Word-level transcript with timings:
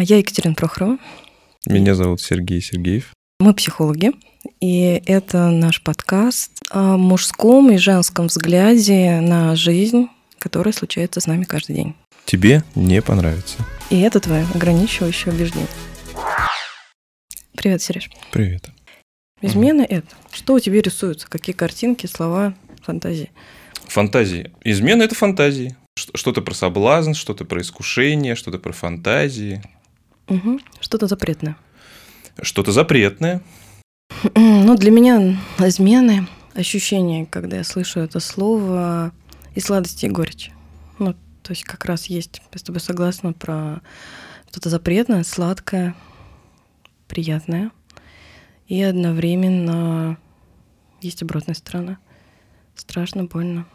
Я 0.00 0.18
Екатерина 0.18 0.54
Прохорова. 0.54 0.96
Меня 1.66 1.96
зовут 1.96 2.20
Сергей 2.20 2.62
Сергеев. 2.62 3.12
Мы 3.40 3.52
психологи, 3.52 4.12
и 4.60 5.02
это 5.06 5.50
наш 5.50 5.82
подкаст 5.82 6.52
о 6.70 6.96
мужском 6.96 7.72
и 7.72 7.78
женском 7.78 8.28
взгляде 8.28 9.18
на 9.20 9.56
жизнь, 9.56 10.06
которая 10.38 10.72
случается 10.72 11.18
с 11.18 11.26
нами 11.26 11.42
каждый 11.42 11.74
день. 11.74 11.94
Тебе 12.26 12.62
не 12.76 13.02
понравится. 13.02 13.58
И 13.90 13.98
это 13.98 14.20
твое 14.20 14.46
ограничивающее 14.54 15.34
убеждение. 15.34 15.66
Привет, 17.56 17.82
Сереж. 17.82 18.08
Привет. 18.30 18.70
Измена 19.42 19.82
это. 19.82 20.06
Что 20.30 20.54
у 20.54 20.60
тебя 20.60 20.80
рисуется? 20.80 21.26
Какие 21.28 21.56
картинки, 21.56 22.06
слова, 22.06 22.54
фантазии? 22.82 23.32
Фантазии. 23.88 24.52
Измена– 24.62 25.02
это 25.04 25.16
фантазии. 25.16 25.76
Что-то 25.96 26.40
про 26.40 26.54
соблазн, 26.54 27.14
что-то 27.14 27.44
про 27.44 27.60
искушение, 27.60 28.36
что-то 28.36 28.60
про 28.60 28.72
фантазии. 28.72 29.60
Угу. 30.28 30.60
Что-то 30.80 31.06
запретное. 31.06 31.56
Что-то 32.40 32.72
запретное. 32.72 33.42
Ну, 34.34 34.76
для 34.76 34.90
меня 34.90 35.38
измены, 35.58 36.26
ощущение, 36.54 37.26
когда 37.26 37.58
я 37.58 37.64
слышу 37.64 38.00
это 38.00 38.20
слово, 38.20 39.12
и 39.54 39.60
сладости, 39.60 40.06
и 40.06 40.10
горечь. 40.10 40.50
Ну, 40.98 41.14
то 41.42 41.50
есть 41.50 41.64
как 41.64 41.84
раз 41.84 42.06
есть, 42.06 42.42
я 42.52 42.58
с 42.58 42.62
тобой 42.62 42.80
согласна, 42.80 43.32
про 43.32 43.80
что-то 44.50 44.70
запретное, 44.70 45.24
сладкое, 45.24 45.94
приятное. 47.06 47.70
И 48.66 48.82
одновременно 48.82 50.18
есть 51.00 51.22
обратная 51.22 51.54
сторона. 51.54 51.98
Страшно, 52.74 53.24
больно 53.24 53.66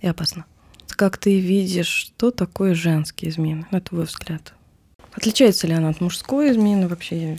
и 0.00 0.06
опасно. 0.06 0.44
Как 1.02 1.18
ты 1.18 1.40
видишь, 1.40 1.88
что 1.88 2.30
такое 2.30 2.76
женские 2.76 3.32
измены, 3.32 3.66
на 3.72 3.80
твой 3.80 4.04
взгляд? 4.04 4.54
Отличается 5.10 5.66
ли 5.66 5.72
она 5.72 5.88
от 5.88 6.00
мужской 6.00 6.52
измены 6.52 6.86
вообще? 6.86 7.36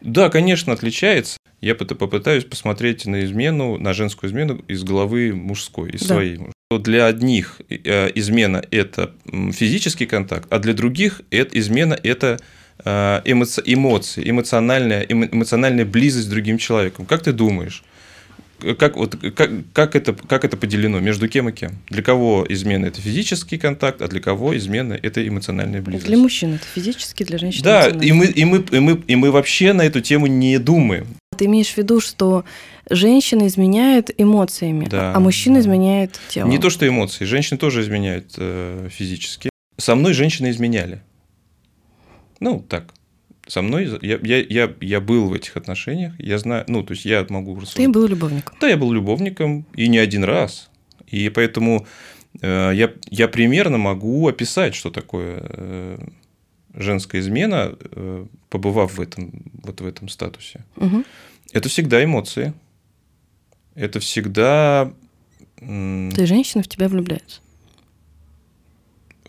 Да, 0.00 0.30
конечно, 0.30 0.72
отличается. 0.72 1.36
Я 1.60 1.74
попытаюсь 1.74 2.44
посмотреть 2.44 3.06
на 3.06 3.24
измену, 3.24 3.76
на 3.76 3.92
женскую 3.92 4.30
измену 4.30 4.62
из 4.68 4.84
головы 4.84 5.34
мужской, 5.34 5.90
из 5.90 6.02
да. 6.02 6.14
своей. 6.14 6.38
Для 6.70 7.06
одних 7.06 7.60
э, 7.68 8.12
измена– 8.14 8.62
это 8.70 9.16
физический 9.52 10.06
контакт, 10.06 10.46
а 10.52 10.60
для 10.60 10.72
других 10.72 11.22
это 11.32 11.58
измена– 11.58 11.98
это 12.04 12.38
э, 12.84 13.20
эмоции, 13.24 14.30
эмоциональная, 14.30 15.02
эмоциональная 15.02 15.84
близость 15.84 16.26
с 16.26 16.30
другим 16.30 16.56
человеком. 16.56 17.04
Как 17.04 17.24
ты 17.24 17.32
думаешь, 17.32 17.82
как, 18.78 18.96
вот, 18.96 19.16
как, 19.34 19.50
как, 19.72 19.96
это, 19.96 20.12
как 20.12 20.44
это 20.44 20.56
поделено? 20.56 21.00
Между 21.00 21.28
кем 21.28 21.48
и 21.48 21.52
кем? 21.52 21.72
Для 21.88 22.02
кого 22.02 22.46
измена– 22.48 22.86
это 22.86 23.00
физический 23.00 23.58
контакт, 23.58 24.02
а 24.02 24.08
для 24.08 24.20
кого 24.20 24.56
измена– 24.56 24.98
это 25.02 25.26
эмоциональная 25.26 25.82
близость? 25.82 26.06
Для 26.06 26.16
мужчин 26.16 26.54
это 26.54 26.64
физический, 26.64 27.24
для 27.24 27.38
женщин 27.38 27.62
Да, 27.62 27.88
и 27.88 28.12
мы, 28.12 28.26
и, 28.26 28.44
мы, 28.44 28.64
и, 28.70 28.78
мы, 28.78 29.02
и 29.06 29.16
мы 29.16 29.30
вообще 29.30 29.72
на 29.72 29.82
эту 29.82 30.00
тему 30.00 30.26
не 30.26 30.58
думаем. 30.58 31.06
Ты 31.36 31.46
имеешь 31.46 31.72
в 31.72 31.76
виду, 31.78 32.00
что 32.00 32.44
женщина 32.90 33.46
изменяет 33.46 34.10
эмоциями, 34.18 34.86
да, 34.86 35.14
а 35.14 35.20
мужчина 35.20 35.56
да. 35.56 35.60
изменяет 35.62 36.20
телом? 36.28 36.50
Не 36.50 36.58
то, 36.58 36.70
что 36.70 36.86
эмоции. 36.86 37.24
Женщины 37.24 37.58
тоже 37.58 37.82
изменяют 37.82 38.34
э, 38.36 38.88
физически. 38.90 39.50
Со 39.76 39.94
мной 39.94 40.12
женщины 40.12 40.50
изменяли. 40.50 41.00
Ну, 42.40 42.64
так, 42.68 42.92
со 43.50 43.62
мной, 43.62 43.98
я, 44.02 44.18
я, 44.22 44.38
я, 44.38 44.72
я 44.80 45.00
был 45.00 45.28
в 45.28 45.32
этих 45.32 45.56
отношениях, 45.56 46.12
я 46.18 46.38
знаю, 46.38 46.64
ну, 46.68 46.84
то 46.84 46.92
есть 46.92 47.04
я 47.04 47.26
могу 47.28 47.56
рассуждать. 47.56 47.84
Ты 47.84 47.88
был 47.88 48.06
любовником? 48.06 48.56
Да, 48.60 48.68
я 48.68 48.76
был 48.76 48.92
любовником, 48.92 49.66
и 49.74 49.88
не 49.88 49.98
один 49.98 50.22
раз. 50.22 50.70
И 51.08 51.28
поэтому 51.30 51.84
э, 52.40 52.70
я, 52.74 52.92
я 53.10 53.26
примерно 53.26 53.76
могу 53.76 54.28
описать, 54.28 54.76
что 54.76 54.90
такое 54.90 55.42
э, 55.42 55.98
женская 56.74 57.18
измена, 57.18 57.76
э, 57.80 58.26
побывав 58.50 58.98
в 58.98 59.00
этом, 59.00 59.42
вот 59.64 59.80
в 59.80 59.86
этом 59.86 60.08
статусе. 60.08 60.64
Угу. 60.76 61.04
Это 61.52 61.68
всегда 61.68 62.04
эмоции. 62.04 62.54
Это 63.74 63.98
всегда... 63.98 64.92
Ты 65.58 66.26
женщина 66.26 66.62
в 66.62 66.68
тебя 66.68 66.88
влюбляется? 66.88 67.40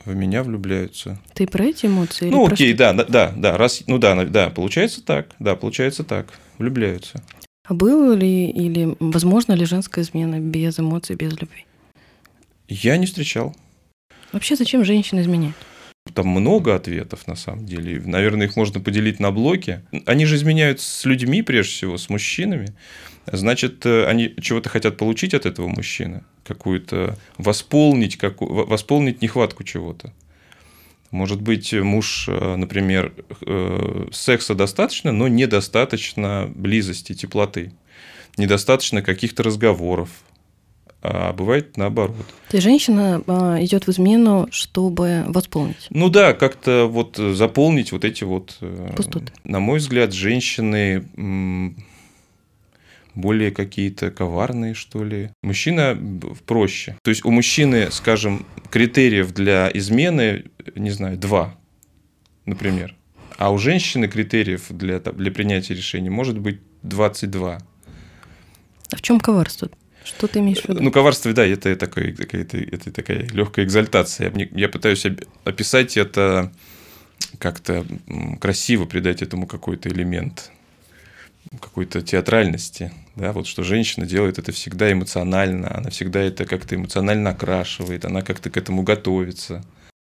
В 0.06 0.16
меня 0.16 0.44
влюбляются. 0.44 1.20
Ты 1.34 1.48
про 1.48 1.66
эти 1.66 1.86
эмоции? 1.86 2.30
Ну, 2.30 2.48
окей, 2.48 2.74
да, 2.74 2.94
да, 2.94 3.34
да, 3.36 3.58
раз, 3.58 3.84
ну 3.88 3.98
да, 3.98 4.24
да, 4.26 4.50
получается 4.50 5.04
так, 5.04 5.30
да, 5.40 5.56
получается 5.56 6.04
так, 6.04 6.28
влюбляются. 6.58 7.24
А 7.68 7.74
было 7.74 8.14
ли 8.14 8.50
или 8.50 8.96
возможно 9.00 9.54
ли 9.54 9.66
женская 9.66 10.02
измена 10.02 10.40
без 10.40 10.80
эмоций, 10.80 11.16
без 11.16 11.32
любви? 11.40 11.66
Я 12.68 12.98
не 12.98 13.06
встречал. 13.06 13.56
Вообще, 14.32 14.56
зачем 14.56 14.84
женщина 14.86 15.22
изменяет? 15.22 15.56
Там 16.14 16.28
много 16.28 16.76
ответов, 16.76 17.28
на 17.28 17.36
самом 17.36 17.66
деле. 17.66 18.02
Наверное, 18.04 18.48
их 18.48 18.56
можно 18.56 18.80
поделить 18.80 19.20
на 19.20 19.32
блоки. 19.32 19.82
Они 20.06 20.26
же 20.26 20.36
изменяют 20.36 20.82
с 20.82 21.06
людьми, 21.06 21.42
прежде 21.44 21.74
всего, 21.74 21.98
с 21.98 22.10
мужчинами. 22.10 22.74
Значит, 23.32 23.86
э, 23.86 24.06
они 24.06 24.34
чего-то 24.42 24.70
хотят 24.70 24.98
получить 24.98 25.34
от 25.34 25.46
этого 25.46 25.68
мужчины 25.68 26.24
какую-то 26.44 27.18
восполнить, 27.38 28.18
как, 28.18 28.42
восполнить 28.42 29.22
нехватку 29.22 29.64
чего-то. 29.64 30.14
Может 31.12 31.42
быть, 31.42 31.74
муж, 31.74 32.26
э, 32.28 32.56
например, 32.56 33.14
э, 33.46 34.08
секса 34.12 34.54
достаточно, 34.54 35.12
но 35.12 35.28
недостаточно 35.28 36.52
близости, 36.54 37.14
теплоты. 37.14 37.74
Недостаточно 38.38 39.02
каких-то 39.02 39.44
разговоров. 39.44 40.10
А 41.04 41.34
бывает 41.34 41.78
наоборот. 41.78 42.28
То 42.50 42.58
есть 42.58 42.64
женщина 42.64 43.24
а, 43.26 43.58
идет 43.60 43.88
в 43.88 43.90
измену, 43.90 44.48
чтобы 44.52 45.24
восполнить. 45.28 45.88
Ну 45.90 46.10
да, 46.10 46.34
как-то 46.34 46.86
вот 46.86 47.18
заполнить 47.18 47.92
вот 47.92 48.06
эти 48.06 48.24
вот... 48.24 48.60
Пустоты. 48.96 49.34
На 49.44 49.60
мой 49.60 49.80
взгляд, 49.80 50.14
женщины 50.14 51.04
более 53.16 53.52
какие-то 53.52 54.12
коварные, 54.12 54.74
что 54.74 55.04
ли. 55.04 55.32
Мужчина 55.44 55.98
проще. 56.46 56.98
То 57.04 57.10
есть 57.10 57.26
у 57.26 57.32
мужчины, 57.32 57.92
скажем, 57.92 58.46
критериев 58.70 59.34
для 59.34 59.70
измены, 59.74 60.46
не 60.76 60.92
знаю, 60.92 61.18
два, 61.18 61.56
например. 62.46 62.96
А 63.38 63.52
у 63.52 63.58
женщины 63.58 64.08
критериев 64.08 64.66
для, 64.70 65.00
для 65.00 65.32
принятия 65.32 65.74
решений 65.74 66.10
может 66.10 66.38
быть 66.38 66.60
22. 66.84 67.58
А 68.92 68.96
в 68.96 69.02
чем 69.02 69.20
коварство? 69.20 69.70
Что 70.04 70.28
ты 70.28 70.40
имеешь 70.40 70.62
в 70.62 70.70
виду? 70.70 70.82
Ну, 70.82 70.92
коварство, 70.92 71.32
да, 71.34 71.46
это, 71.46 71.76
такое, 71.76 72.16
это, 72.18 72.58
это 72.58 72.92
такая 72.92 73.28
легкая 73.30 73.66
экзальтация. 73.66 74.34
Я 74.52 74.70
пытаюсь 74.70 75.06
описать 75.44 75.98
это 75.98 76.52
как-то 77.38 77.86
красиво, 78.40 78.86
придать 78.86 79.22
этому 79.22 79.48
какой-то 79.48 79.90
элемент 79.90 80.52
какой-то 81.60 82.02
театральности, 82.02 82.92
да, 83.16 83.34
вот 83.34 83.48
что 83.48 83.64
женщина 83.64 84.06
делает 84.06 84.40
это 84.40 84.52
всегда 84.52 84.92
эмоционально, 84.92 85.76
она 85.76 85.90
всегда 85.90 86.22
это 86.22 86.46
как-то 86.46 86.76
эмоционально 86.76 87.32
окрашивает, 87.32 88.06
она 88.06 88.22
как-то 88.22 88.50
к 88.50 88.58
этому 88.58 88.84
готовится. 88.84 89.64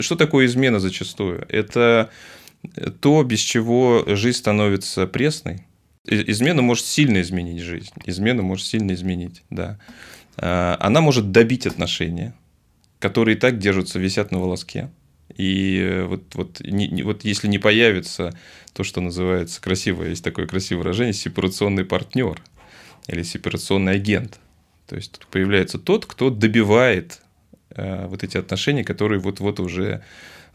Что 0.02 0.16
такое 0.16 0.46
измена 0.46 0.80
зачастую? 0.80 1.46
Это 1.50 2.10
то, 3.00 3.24
без 3.24 3.40
чего 3.40 4.04
жизнь 4.08 4.38
становится 4.38 5.08
пресной. 5.08 5.64
Измена 6.06 6.62
может 6.62 6.86
сильно 6.86 7.22
изменить 7.22 7.62
жизнь. 7.62 7.92
Измена 8.06 8.42
может 8.42 8.66
сильно 8.66 8.94
изменить, 8.94 9.44
да. 9.50 9.80
А, 10.38 10.78
она 10.80 11.02
может 11.02 11.32
добить 11.32 11.68
отношения, 11.68 12.34
которые 13.00 13.36
и 13.38 13.40
так 13.40 13.60
держатся, 13.60 14.00
висят 14.00 14.32
на 14.32 14.40
волоске. 14.40 14.90
И 15.40 15.80
э, 15.80 16.04
вот, 16.04 16.36
вот, 16.36 16.60
не, 16.60 16.90
не, 16.90 17.02
вот 17.02 17.24
если 17.24 17.48
не 17.48 17.60
появится 17.60 18.38
то, 18.74 18.84
что 18.84 19.00
называется 19.00 19.62
красивое, 19.62 20.10
есть 20.10 20.22
такое 20.22 20.48
красивое 20.48 20.84
выражение, 20.84 21.14
сепарационный 21.14 21.86
партнер 21.86 22.42
или 23.08 23.24
сепарационный 23.24 23.94
агент. 23.94 24.38
То 24.86 24.98
есть 24.98 25.14
тут 25.14 25.28
появляется 25.28 25.80
тот, 25.80 26.06
кто 26.06 26.30
добивает 26.30 27.22
э, 27.74 28.08
вот 28.08 28.22
эти 28.26 28.36
отношения, 28.36 28.84
которые 28.84 29.22
вот-вот 29.22 29.62
уже 29.62 30.04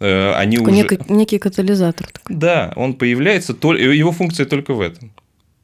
э, 0.00 0.32
они 0.34 0.58
такой 0.58 0.72
уже... 0.74 0.82
Некий, 0.82 0.98
некий 1.08 1.38
катализатор. 1.38 2.06
Такой. 2.12 2.36
Да, 2.36 2.74
он 2.76 2.92
появляется, 2.92 3.54
его 3.54 4.12
функция 4.12 4.44
только 4.44 4.74
в 4.74 4.82
этом. 4.82 5.14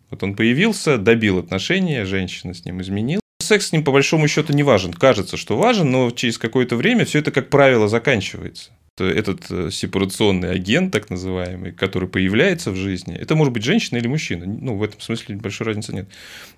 Вот 0.08 0.22
он 0.22 0.34
появился, 0.34 0.96
добил 0.96 1.38
отношения, 1.38 2.06
женщина 2.06 2.54
с 2.54 2.64
ним 2.64 2.80
изменила. 2.80 3.20
Секс 3.42 3.66
с 3.66 3.72
ним 3.72 3.84
по 3.84 3.92
большому 3.92 4.28
счету 4.28 4.54
не 4.54 4.62
важен. 4.62 4.94
Кажется, 4.94 5.36
что 5.36 5.58
важен, 5.58 5.90
но 5.90 6.10
через 6.10 6.38
какое-то 6.38 6.76
время 6.76 7.04
все 7.04 7.18
это, 7.18 7.30
как 7.30 7.50
правило, 7.50 7.86
заканчивается 7.86 8.70
этот 9.04 9.50
э, 9.50 9.70
сепарационный 9.70 10.50
агент, 10.52 10.92
так 10.92 11.10
называемый, 11.10 11.72
который 11.72 12.08
появляется 12.08 12.70
в 12.70 12.76
жизни, 12.76 13.14
это 13.14 13.34
может 13.34 13.52
быть 13.52 13.64
женщина 13.64 13.98
или 13.98 14.08
мужчина. 14.08 14.46
Ну, 14.46 14.76
в 14.76 14.82
этом 14.82 15.00
смысле 15.00 15.36
большой 15.36 15.68
разницы 15.68 15.94
нет. 15.94 16.08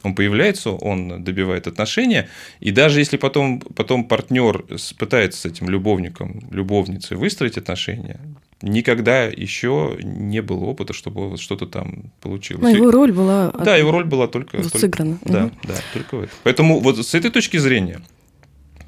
Он 0.02 0.14
появляется, 0.14 0.70
он 0.70 1.22
добивает 1.22 1.66
отношения, 1.66 2.28
и 2.60 2.70
даже 2.70 3.00
если 3.00 3.16
потом, 3.16 3.60
потом 3.60 4.04
партнер 4.04 4.64
пытается 4.98 5.40
с 5.40 5.46
этим 5.46 5.68
любовником, 5.68 6.42
любовницей 6.50 7.16
выстроить 7.16 7.58
отношения, 7.58 8.20
никогда 8.62 9.24
еще 9.24 9.98
не 10.02 10.40
было 10.40 10.64
опыта, 10.64 10.92
чтобы 10.92 11.36
что-то 11.36 11.66
там 11.66 12.12
получилось. 12.20 12.62
Но 12.62 12.68
его 12.68 12.90
роль 12.90 13.12
была... 13.12 13.50
Да, 13.52 13.76
его 13.76 13.90
роль 13.90 14.04
была 14.04 14.28
только... 14.28 14.58
Вот 14.58 14.72
сыграна. 14.72 15.18
Только, 15.18 15.32
да, 15.32 15.50
да, 15.64 15.74
только 15.92 16.16
в 16.16 16.22
этом. 16.22 16.34
Поэтому 16.44 16.80
вот 16.80 17.04
с 17.04 17.14
этой 17.14 17.30
точки 17.30 17.56
зрения 17.56 18.00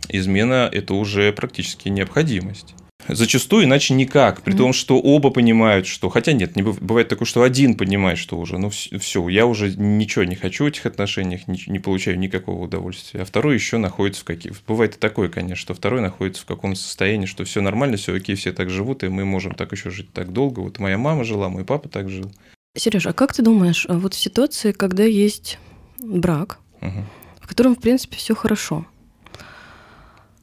измена– 0.09 0.69
это 0.73 0.95
уже 0.95 1.33
практически 1.33 1.89
необходимость. 1.89 2.75
Зачастую 3.09 3.65
иначе 3.65 3.95
никак, 3.95 4.43
при 4.43 4.55
том, 4.55 4.73
что 4.73 4.99
оба 4.99 5.31
понимают, 5.31 5.87
что... 5.87 6.09
Хотя 6.09 6.33
нет, 6.33 6.57
не 6.57 6.63
бывает 6.63 7.09
такое, 7.09 7.27
что 7.27 7.43
один 7.43 7.77
понимает, 7.77 8.19
что 8.19 8.39
уже, 8.39 8.59
ну 8.59 8.71
все, 8.71 9.29
я 9.29 9.47
уже 9.47 9.75
ничего 9.77 10.25
не 10.25 10.37
хочу 10.37 10.65
в 10.65 10.69
этих 10.69 10.87
отношениях, 10.87 11.47
не, 11.47 11.63
не 11.67 11.79
получаю 11.79 12.19
никакого 12.19 12.65
удовольствия, 12.65 13.23
а 13.23 13.25
второй 13.25 13.55
еще 13.55 13.77
находится 13.77 14.23
в 14.23 14.25
каких... 14.25 14.53
Бывает 14.67 14.97
и 14.97 14.99
такое, 14.99 15.29
конечно, 15.29 15.57
что 15.57 15.75
второй 15.75 16.01
находится 16.01 16.43
в 16.43 16.47
каком-то 16.47 16.79
состоянии, 16.79 17.27
что 17.27 17.45
все 17.45 17.61
нормально, 17.61 17.97
все 17.97 18.15
окей, 18.15 18.37
все 18.37 18.53
так 18.53 18.71
живут, 18.71 19.05
и 19.05 19.09
мы 19.09 19.25
можем 19.25 19.55
так 19.55 19.73
еще 19.73 19.91
жить 19.91 20.13
так 20.13 20.33
долго. 20.33 20.61
Вот 20.61 20.79
моя 20.79 20.97
мама 20.97 21.25
жила, 21.25 21.49
мой 21.49 21.65
папа 21.65 21.89
так 21.89 22.09
жил. 22.09 22.33
Сереж, 22.77 23.07
а 23.07 23.13
как 23.13 23.35
ты 23.35 23.43
думаешь, 23.43 23.87
а 23.89 23.99
вот 23.99 24.15
в 24.15 24.19
ситуации, 24.19 24.73
когда 24.73 25.05
есть 25.05 25.59
брак, 25.99 26.59
угу. 26.81 27.05
в 27.41 27.47
котором, 27.47 27.77
в 27.77 27.81
принципе, 27.81 28.17
все 28.17 28.35
хорошо, 28.35 28.87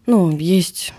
ну, 0.06 0.36
есть 0.38 0.94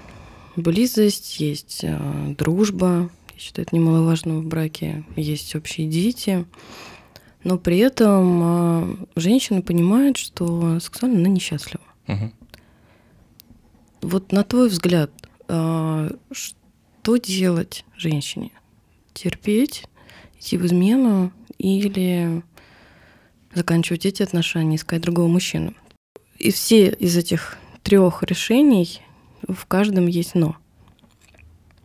близость, 0.56 1.40
есть 1.40 1.80
э, 1.82 2.34
дружба. 2.38 3.10
Я 3.34 3.38
считаю, 3.38 3.66
это 3.66 3.74
немаловажно 3.74 4.38
в 4.38 4.46
браке. 4.46 5.04
Есть 5.16 5.54
общие 5.54 5.88
дети. 5.88 6.46
Но 7.44 7.58
при 7.58 7.78
этом 7.78 8.40
э, 8.42 8.96
женщина 9.16 9.62
понимает, 9.62 10.16
что 10.16 10.78
сексуально 10.80 11.18
она 11.18 11.28
несчастлива. 11.28 11.82
Угу. 12.08 12.32
Вот 14.02 14.32
на 14.32 14.44
твой 14.44 14.68
взгляд, 14.68 15.10
э, 15.48 16.10
что 16.30 17.16
делать 17.16 17.84
женщине? 17.96 18.50
Терпеть, 19.14 19.84
идти 20.38 20.56
в 20.56 20.66
измену 20.66 21.32
или 21.58 22.42
заканчивать 23.54 24.06
эти 24.06 24.22
отношения, 24.22 24.76
искать 24.76 25.02
другого 25.02 25.28
мужчину? 25.28 25.74
И 26.38 26.50
все 26.50 26.88
из 26.88 27.16
этих 27.16 27.58
трех 27.82 28.22
решений 28.22 29.00
в 29.48 29.66
каждом 29.66 30.06
есть 30.06 30.34
но. 30.34 30.56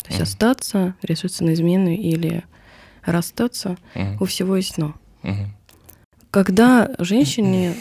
То 0.04 0.10
есть 0.10 0.20
mm. 0.20 0.24
остаться, 0.24 0.96
решиться 1.02 1.44
на 1.44 1.54
измену 1.54 1.90
или 1.90 2.44
расстаться, 3.04 3.78
mm. 3.96 4.18
у 4.20 4.26
всего 4.26 4.56
есть 4.56 4.78
но. 4.78 4.96
Mm. 5.24 5.48
Когда 6.32 6.96
женщине 7.00 7.76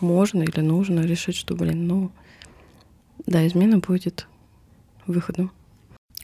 можно 0.00 0.42
или 0.42 0.60
нужно 0.60 1.00
решить, 1.00 1.36
что, 1.36 1.54
блин, 1.54 1.86
ну, 1.86 2.10
да, 3.26 3.46
измена 3.46 3.78
будет 3.78 4.26
выходом. 5.06 5.50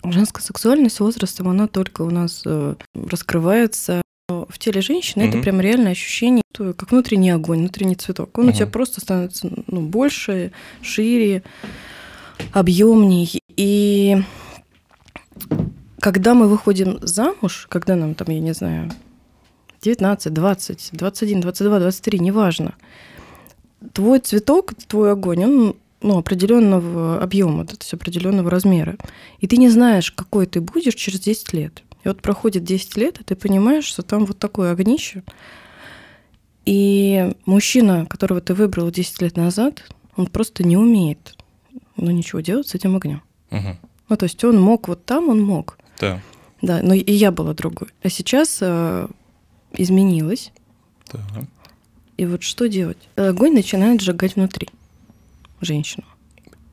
Женская 0.05 0.43
сексуальность 0.43 0.97
с 0.97 1.01
возрастом, 1.01 1.49
она 1.49 1.69
только 1.69 2.03
у 2.03 2.11
нас 2.11 2.43
э, 2.45 2.75
раскрывается 2.95 4.03
в 4.29 4.59
теле 4.59 4.81
женщины. 4.81 5.23
Mm-hmm. 5.23 5.29
Это 5.29 5.39
прям 5.39 5.61
реальное 5.61 5.93
ощущение, 5.93 6.43
как 6.53 6.91
внутренний 6.91 7.31
огонь, 7.31 7.61
внутренний 7.61 7.95
цветок. 7.95 8.37
Он 8.37 8.47
mm-hmm. 8.47 8.51
у 8.51 8.53
тебя 8.53 8.67
просто 8.67 9.01
становится 9.01 9.51
ну, 9.67 9.81
больше, 9.83 10.53
шире, 10.81 11.43
объемней. 12.53 13.41
И 13.57 14.23
когда 16.01 16.35
мы 16.35 16.49
выходим 16.49 16.99
замуж, 17.03 17.67
когда 17.69 17.97
нам 17.97 18.15
там, 18.15 18.29
я 18.31 18.41
не 18.41 18.55
знаю, 18.55 18.91
19, 19.83 20.33
20, 20.33 20.91
21, 20.93 21.41
22, 21.41 21.79
23, 21.81 22.19
неважно, 22.19 22.75
твой 23.93 24.21
цветок, 24.21 24.75
твой 24.87 25.13
огонь, 25.13 25.45
он 25.45 25.77
ну, 26.01 26.19
определенного 26.19 27.21
объема, 27.21 27.67
то 27.67 27.77
есть 27.79 27.93
определенного 27.95 28.51
размера. 28.51 28.97
И 29.39 29.47
ты 29.47 29.57
не 29.57 29.69
знаешь, 29.69 30.11
какой 30.11 30.47
ты 30.47 30.61
будешь 30.61 30.95
через 30.95 31.21
10 31.21 31.53
лет. 31.53 31.83
И 32.05 32.09
вот 32.09 32.21
проходит 32.21 32.65
10 32.65 32.97
лет, 32.97 33.21
и 33.21 33.25
ты 33.25 33.37
понимаешь, 33.37 33.85
что 33.85 34.03
там 34.03 34.25
вот 34.25 34.39
такое 34.39 34.73
огнище. 34.73 35.23
И 36.65 37.35
мужчина, 37.45 38.07
которого 38.07 38.41
ты 38.41 38.55
выбрал 38.55 38.91
10 38.91 39.23
лет 39.23 39.37
назад, 39.37 39.85
он 40.17 40.27
просто 40.27 40.65
не 40.65 40.77
умеет 40.77 41.37
ну, 41.97 42.11
ничего 42.11 42.41
делать 42.41 42.69
с 42.69 42.75
этим 42.75 42.97
огнем. 42.97 43.23
Угу. 43.51 43.77
Ну, 44.09 44.17
то 44.17 44.25
есть 44.25 44.43
он 44.45 44.61
мог 44.61 44.89
вот 44.89 45.05
там, 45.05 45.29
он 45.29 45.43
мог. 45.43 45.79
Да. 46.01 46.21
Да, 46.61 46.81
но 46.83 46.95
и 46.95 47.13
я 47.13 47.33
была 47.33 47.55
другой. 47.55 47.89
А 48.03 48.09
сейчас 48.09 48.59
э, 48.61 49.09
изменилось. 49.73 50.53
Да. 51.13 51.21
И 52.17 52.27
вот 52.27 52.43
что 52.43 52.69
делать? 52.69 52.99
Огонь 53.17 53.55
начинает 53.55 54.01
сжигать 54.01 54.37
внутри 54.37 54.69
женщину. 55.61 56.05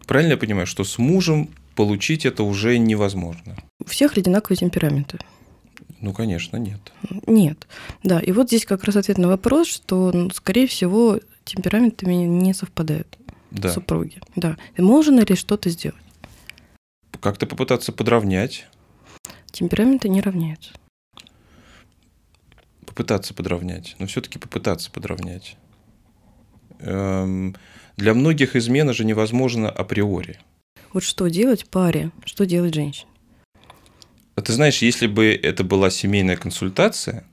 Правильно 0.06 0.34
я 0.34 0.38
понимаю, 0.38 0.68
что 0.68 0.84
с 0.84 0.98
мужем 0.98 1.50
получить 1.76 2.26
это 2.26 2.44
уже 2.44 2.78
невозможно? 2.78 3.56
У 3.80 3.86
всех 3.86 4.18
одинаковые 4.18 4.58
темпераменты. 4.58 5.20
Ну, 6.02 6.14
конечно, 6.14 6.58
нет. 6.58 6.80
Нет. 7.28 7.68
Да, 8.04 8.20
и 8.20 8.32
вот 8.32 8.48
здесь 8.48 8.66
как 8.66 8.84
раз 8.84 8.96
ответ 8.96 9.18
на 9.18 9.28
вопрос, 9.28 9.68
что, 9.68 10.12
ну, 10.14 10.30
скорее 10.32 10.68
всего, 10.68 11.20
темпераментами 11.46 12.14
не 12.14 12.54
совпадают 12.54 13.19
да. 13.52 13.72
супруги. 13.72 14.22
Да. 14.36 14.58
И 14.78 14.82
можно 14.82 15.22
ли 15.22 15.36
что-то 15.36 15.70
сделать? 15.70 15.98
Как-то 17.20 17.46
попытаться 17.46 17.92
подровнять. 17.92 18.68
Темпераменты 19.52 20.10
не 20.10 20.22
равняются. 20.22 20.72
Попытаться 22.86 23.34
подровнять. 23.34 23.96
Но 24.00 24.08
все-таки 24.08 24.40
попытаться 24.40 24.92
подровнять. 24.92 25.58
Эм, 26.80 27.56
для 27.98 28.14
многих 28.14 28.56
измена 28.56 28.94
же 28.94 29.04
невозможно 29.04 29.70
априори. 29.70 30.40
Вот 30.94 31.04
что 31.04 31.28
делать 31.28 31.70
паре, 31.70 32.12
что 32.26 32.46
делать 32.46 32.74
женщине? 32.74 33.10
А 34.36 34.42
ты 34.42 34.54
знаешь, 34.54 34.82
если 34.82 35.08
бы 35.08 35.28
это 35.28 35.64
была 35.64 35.90
семейная 35.90 36.38
консультация, 36.38 37.26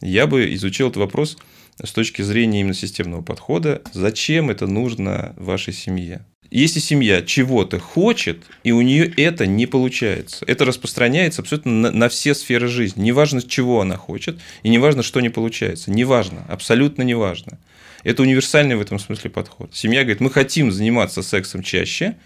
я 0.00 0.26
бы 0.26 0.52
изучил 0.54 0.88
этот 0.88 0.98
вопрос 0.98 1.38
с 1.82 1.92
точки 1.92 2.22
зрения 2.22 2.60
именно 2.60 2.74
системного 2.74 3.22
подхода, 3.22 3.82
зачем 3.92 4.50
это 4.50 4.66
нужно 4.66 5.34
вашей 5.36 5.72
семье. 5.72 6.24
Если 6.50 6.80
семья 6.80 7.22
чего-то 7.22 7.78
хочет, 7.78 8.42
и 8.64 8.72
у 8.72 8.80
нее 8.80 9.12
это 9.16 9.46
не 9.46 9.66
получается, 9.66 10.44
это 10.48 10.64
распространяется 10.64 11.42
абсолютно 11.42 11.70
на, 11.70 11.90
на 11.92 12.08
все 12.08 12.34
сферы 12.34 12.66
жизни. 12.66 13.02
Неважно, 13.02 13.40
чего 13.40 13.80
она 13.80 13.96
хочет, 13.96 14.40
и 14.64 14.68
неважно, 14.68 15.04
что 15.04 15.20
не 15.20 15.28
получается. 15.28 15.92
Неважно, 15.92 16.44
абсолютно 16.48 17.02
неважно. 17.02 17.60
Это 18.02 18.22
универсальный 18.22 18.74
в 18.74 18.80
этом 18.80 18.98
смысле 18.98 19.30
подход. 19.30 19.70
Семья 19.74 20.00
говорит, 20.00 20.20
мы 20.20 20.30
хотим 20.30 20.72
заниматься 20.72 21.22
сексом 21.22 21.62
чаще, 21.62 22.16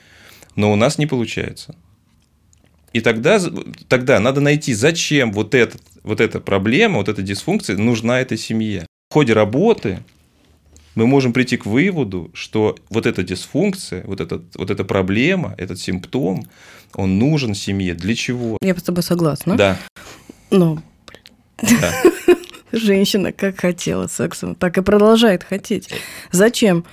но 0.57 0.73
у 0.73 0.77
нас 0.77 0.97
не 0.97 1.07
получается. 1.07 1.77
И 2.95 3.01
тогда, 3.01 3.41
тогда 3.89 4.21
надо 4.21 4.41
найти, 4.41 4.73
зачем 4.73 5.33
вот, 5.33 5.55
этот, 5.55 5.83
вот 6.03 6.23
эта 6.23 6.41
проблема, 6.41 6.99
вот 6.99 7.11
эта 7.11 7.21
дисфункция 7.21 7.77
нужна 7.77 8.21
этой 8.21 8.39
семье 8.39 8.87
ходе 9.15 9.33
работы 9.33 10.01
мы 10.97 11.07
можем 11.07 11.33
прийти 11.33 11.57
к 11.57 11.67
выводу, 11.67 12.33
что 12.35 12.77
вот 12.91 13.07
эта 13.07 13.23
дисфункция, 13.23 14.03
вот, 14.09 14.21
этот, 14.21 14.43
вот 14.57 14.71
эта 14.73 14.83
проблема, 14.83 15.55
этот 15.57 15.79
симптом, 15.79 16.43
он 16.95 17.17
нужен 17.21 17.55
семье. 17.55 17.95
Для 17.95 18.17
чего? 18.17 18.59
Я 18.61 18.75
с 18.75 18.83
тобой 18.83 19.05
согласна. 19.05 19.57
Да. 19.57 19.79
Но 20.51 20.83
да. 21.63 21.93
женщина 22.73 23.31
как 23.31 23.61
хотела 23.61 24.09
сексом, 24.09 24.57
так 24.57 24.79
и 24.79 24.83
продолжает 24.83 25.45
хотеть. 25.45 25.91
Зачем 26.33 26.85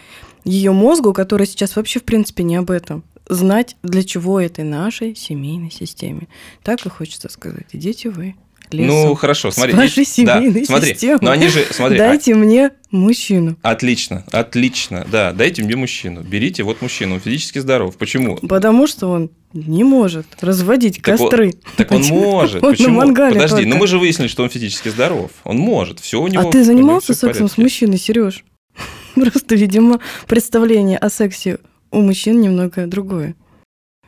ее 0.43 0.73
мозгу, 0.73 1.13
который 1.13 1.47
сейчас 1.47 1.75
вообще 1.75 1.99
в 1.99 2.03
принципе 2.03 2.43
не 2.43 2.55
об 2.55 2.69
этом, 2.69 3.03
знать, 3.29 3.77
для 3.81 4.03
чего 4.03 4.39
этой 4.39 4.63
нашей 4.63 5.15
семейной 5.15 5.71
системе? 5.71 6.27
Так 6.61 6.85
и 6.85 6.89
хочется 6.89 7.29
сказать. 7.29 7.65
Идите 7.71 8.11
вы 8.11 8.35
лесу. 8.73 8.91
Ну, 8.91 9.15
хорошо, 9.15 9.51
смотри. 9.51 9.73
С 9.73 9.77
вашей 9.77 10.05
семейной 10.05 10.61
да, 10.61 10.65
смотри, 10.65 10.95
но 11.21 11.31
они 11.31 11.47
же, 11.47 11.65
смотри. 11.71 11.97
Дайте 11.97 12.33
а... 12.33 12.37
мне 12.37 12.71
мужчину. 12.91 13.57
Отлично, 13.61 14.23
отлично, 14.31 15.05
да, 15.11 15.31
дайте 15.31 15.63
мне 15.63 15.75
мужчину. 15.75 16.21
Берите 16.21 16.63
вот 16.63 16.81
мужчину, 16.81 17.15
он 17.15 17.21
физически 17.21 17.59
здоров. 17.59 17.97
Почему? 17.97 18.37
Потому 18.37 18.87
что 18.87 19.07
он 19.07 19.31
не 19.53 19.83
может 19.83 20.25
разводить 20.41 21.01
так 21.01 21.17
костры. 21.17 21.47
Он, 21.47 21.53
так 21.77 21.91
он 21.91 22.03
может. 22.09 22.63
Он 22.63 22.71
Почему? 22.71 22.99
На 22.99 23.05
мангале 23.05 23.35
Подожди, 23.35 23.55
только. 23.57 23.69
но 23.69 23.75
мы 23.77 23.87
же 23.87 23.97
выяснили, 23.97 24.27
что 24.27 24.43
он 24.43 24.49
физически 24.49 24.89
здоров. 24.89 25.31
Он 25.43 25.57
может, 25.57 25.99
все 25.99 26.21
у 26.21 26.27
него. 26.27 26.47
А 26.47 26.51
ты 26.51 26.63
занимался 26.63 27.13
сексом 27.13 27.49
с 27.49 27.57
мужчиной, 27.57 27.97
Сереж? 27.97 28.43
Просто, 29.15 29.55
видимо, 29.55 29.99
представление 30.27 30.97
о 30.97 31.09
сексе 31.09 31.59
у 31.91 32.01
мужчин 32.01 32.39
немного 32.39 32.87
другое. 32.87 33.35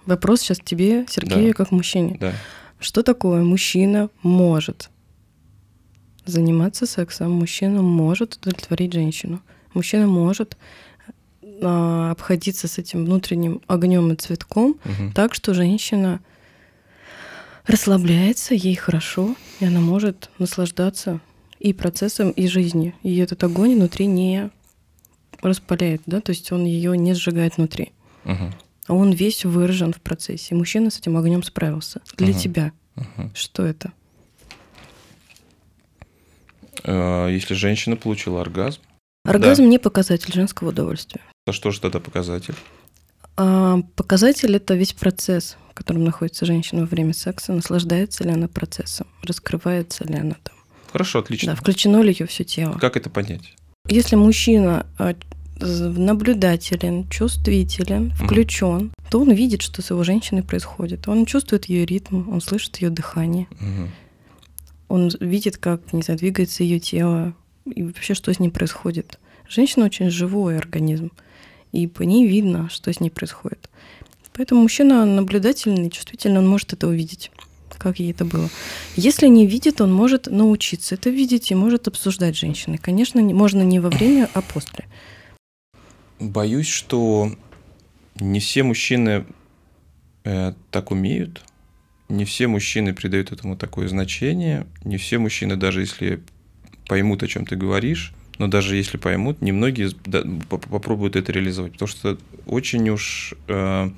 Вопрос 0.05 0.41
сейчас 0.41 0.59
тебе, 0.63 1.05
Сергею, 1.09 1.49
да. 1.49 1.53
как 1.53 1.71
мужчине. 1.71 2.17
Да. 2.19 2.33
Что 2.83 3.01
такое 3.01 3.43
мужчина 3.43 4.09
может 4.23 4.89
заниматься 6.25 6.85
сексом? 6.85 7.31
Мужчина 7.31 7.81
может 7.81 8.35
удовлетворить 8.35 8.91
женщину. 8.91 9.41
Мужчина 9.73 10.05
может 10.05 10.57
а, 11.61 12.11
обходиться 12.11 12.67
с 12.67 12.77
этим 12.77 13.05
внутренним 13.05 13.61
огнем 13.67 14.11
и 14.11 14.17
цветком 14.17 14.71
угу. 14.83 15.13
так, 15.15 15.33
что 15.33 15.53
женщина 15.53 16.19
расслабляется, 17.67 18.53
ей 18.53 18.75
хорошо, 18.75 19.37
и 19.61 19.65
она 19.65 19.79
может 19.79 20.29
наслаждаться 20.37 21.21
и 21.59 21.71
процессом, 21.71 22.31
и 22.31 22.47
жизнью. 22.47 22.91
И 23.01 23.17
этот 23.17 23.45
огонь 23.45 23.75
внутри 23.75 24.07
не 24.07 24.49
распаляет, 25.41 26.01
да, 26.05 26.19
то 26.19 26.31
есть 26.31 26.51
он 26.51 26.65
ее 26.65 26.97
не 26.97 27.13
сжигает 27.13 27.55
внутри. 27.55 27.93
Угу 28.25 28.51
он 28.87 29.11
весь 29.11 29.45
выражен 29.45 29.93
в 29.93 30.01
процессе. 30.01 30.55
Мужчина 30.55 30.89
с 30.89 30.99
этим 30.99 31.17
огнем 31.17 31.43
справился. 31.43 32.01
Для 32.17 32.33
uh 32.33 32.39
тебя 32.39 32.71
uh 32.95 33.29
что 33.33 33.65
это? 33.65 33.93
Э, 36.83 37.27
если 37.31 37.53
женщина 37.53 37.95
получила 37.95 38.41
оргазм. 38.41 38.81
Оргазм 39.25 39.63
да. 39.63 39.69
не 39.69 39.79
показатель 39.79 40.33
женского 40.33 40.69
удовольствия. 40.69 41.21
А 41.47 41.53
что 41.53 41.71
же 41.71 41.79
тогда 41.79 41.99
показатель? 41.99 42.55
А 43.35 43.79
показатель– 43.95 44.55
это 44.55 44.75
весь 44.75 44.93
процесс, 44.93 45.57
в 45.71 45.73
котором 45.73 46.03
находится 46.03 46.45
женщина 46.45 46.81
во 46.81 46.87
время 46.87 47.13
секса. 47.13 47.53
Наслаждается 47.53 48.23
ли 48.23 48.31
она 48.31 48.47
процессом, 48.47 49.07
раскрывается 49.23 50.03
ли 50.05 50.15
она 50.15 50.35
там. 50.43 50.55
Хорошо, 50.91 51.19
отлично. 51.19 51.53
Да, 51.53 51.55
включено 51.55 52.01
ли 52.01 52.11
ее 52.17 52.27
все 52.27 52.43
тело. 52.43 52.77
Как 52.77 52.97
это 52.97 53.09
понять? 53.09 53.55
Если 53.87 54.15
мужчина 54.15 54.85
а, 54.99 55.15
наблюдателен, 55.63 57.07
чувствителен, 57.09 58.11
включен, 58.11 58.91
mm. 58.91 58.91
то 59.09 59.21
он 59.21 59.31
видит, 59.31 59.61
что 59.61 59.81
с 59.81 59.89
его 59.89 60.03
женщиной 60.03 60.43
происходит. 60.43 61.07
Он 61.07 61.25
чувствует 61.25 61.65
ее 61.65 61.85
ритм, 61.85 62.29
он 62.31 62.41
слышит 62.41 62.77
ее 62.77 62.89
дыхание. 62.89 63.47
Mm. 63.51 63.87
Он 64.89 65.11
видит, 65.19 65.57
как, 65.57 65.93
не 65.93 66.01
знаю, 66.01 66.19
двигается 66.19 66.63
ее 66.63 66.79
тело 66.79 67.33
и 67.65 67.83
вообще, 67.83 68.13
что 68.13 68.33
с 68.33 68.39
ней 68.39 68.49
происходит. 68.49 69.19
Женщина 69.47 69.85
очень 69.85 70.09
живой 70.09 70.57
организм, 70.57 71.11
и 71.71 71.87
по 71.87 72.03
ней 72.03 72.27
видно, 72.27 72.69
что 72.69 72.91
с 72.91 72.99
ней 72.99 73.09
происходит. 73.09 73.69
Поэтому 74.33 74.61
мужчина 74.61 75.05
наблюдательный, 75.05 75.89
чувствительный, 75.89 76.39
он 76.39 76.47
может 76.47 76.73
это 76.73 76.87
увидеть 76.87 77.31
как 77.83 77.99
ей 77.99 78.11
это 78.11 78.23
было. 78.23 78.49
Если 78.95 79.27
не 79.27 79.45
видит, 79.45 79.81
он 79.81 79.93
может 79.93 80.27
научиться 80.27 80.95
это 80.95 81.09
видеть 81.09 81.51
и 81.51 81.55
может 81.55 81.87
обсуждать 81.87 82.37
женщины. 82.37 82.77
Конечно, 82.77 83.21
можно 83.21 83.61
не 83.61 83.79
во 83.79 83.89
время, 83.89 84.29
а 84.33 84.41
после. 84.41 84.85
Боюсь, 86.23 86.69
что 86.69 87.35
не 88.15 88.39
все 88.39 88.63
мужчины 88.63 89.25
э, 90.23 90.53
так 90.71 90.91
умеют, 90.91 91.43
не 92.07 92.23
все 92.23 92.47
мужчины 92.47 92.93
придают 92.93 93.33
этому 93.33 93.57
такое 93.57 93.89
значение, 93.89 94.65
не 94.85 94.97
все 94.97 95.17
мужчины, 95.17 95.57
даже 95.57 95.81
если 95.81 96.21
поймут, 96.87 97.23
о 97.23 97.27
чем 97.27 97.45
ты 97.45 97.57
говоришь, 97.57 98.13
но 98.39 98.47
даже 98.47 98.77
если 98.77 98.95
поймут, 98.95 99.41
немногие 99.41 99.91
попробуют 100.49 101.17
это 101.17 101.33
реализовать, 101.33 101.73
потому 101.73 101.87
что 101.87 102.17
очень 102.45 102.89
уж 102.89 103.33
э, 103.49 103.89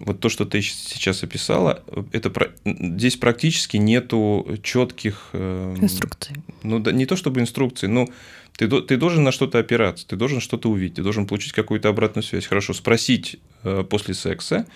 вот 0.00 0.20
то, 0.20 0.28
что 0.28 0.44
ты 0.44 0.62
сейчас 0.62 1.22
описала, 1.22 1.82
это 2.12 2.32
здесь 2.64 3.16
практически 3.16 3.76
нету 3.76 4.58
четких 4.62 5.30
э, 5.32 5.76
инструкций. 5.80 6.36
Ну 6.62 6.78
да, 6.78 6.92
не 6.92 7.06
то 7.06 7.16
чтобы 7.16 7.40
инструкции, 7.40 7.86
но 7.86 8.08
ты, 8.56 8.68
ты 8.68 8.96
должен 8.96 9.24
на 9.24 9.32
что-то 9.32 9.58
опираться, 9.58 10.06
ты 10.06 10.16
должен 10.16 10.40
что-то 10.40 10.70
увидеть, 10.70 10.96
ты 10.96 11.02
должен 11.02 11.26
получить 11.26 11.52
какую-то 11.52 11.88
обратную 11.88 12.22
связь. 12.22 12.46
Хорошо, 12.46 12.74
спросить 12.74 13.38
э, 13.62 13.84
после 13.84 14.14
секса, 14.14 14.66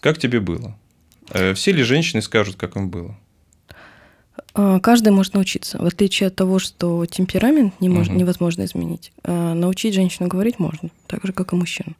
как 0.00 0.18
тебе 0.18 0.40
было. 0.40 0.76
Э, 1.30 1.54
все 1.54 1.72
ли 1.72 1.82
женщины 1.82 2.22
скажут, 2.22 2.56
как 2.56 2.76
им 2.76 2.90
было? 2.90 3.18
Каждый 4.52 5.10
может 5.10 5.34
научиться. 5.34 5.78
В 5.78 5.86
отличие 5.86 6.28
от 6.28 6.36
того, 6.36 6.60
что 6.60 7.06
темперамент 7.06 7.80
не 7.80 7.88
мож, 7.88 8.06
угу. 8.06 8.16
невозможно 8.16 8.64
изменить, 8.64 9.12
научить 9.24 9.94
женщину 9.94 10.28
говорить 10.28 10.60
можно, 10.60 10.90
так 11.08 11.24
же, 11.24 11.32
как 11.32 11.52
и 11.52 11.56
мужчину. 11.56 11.96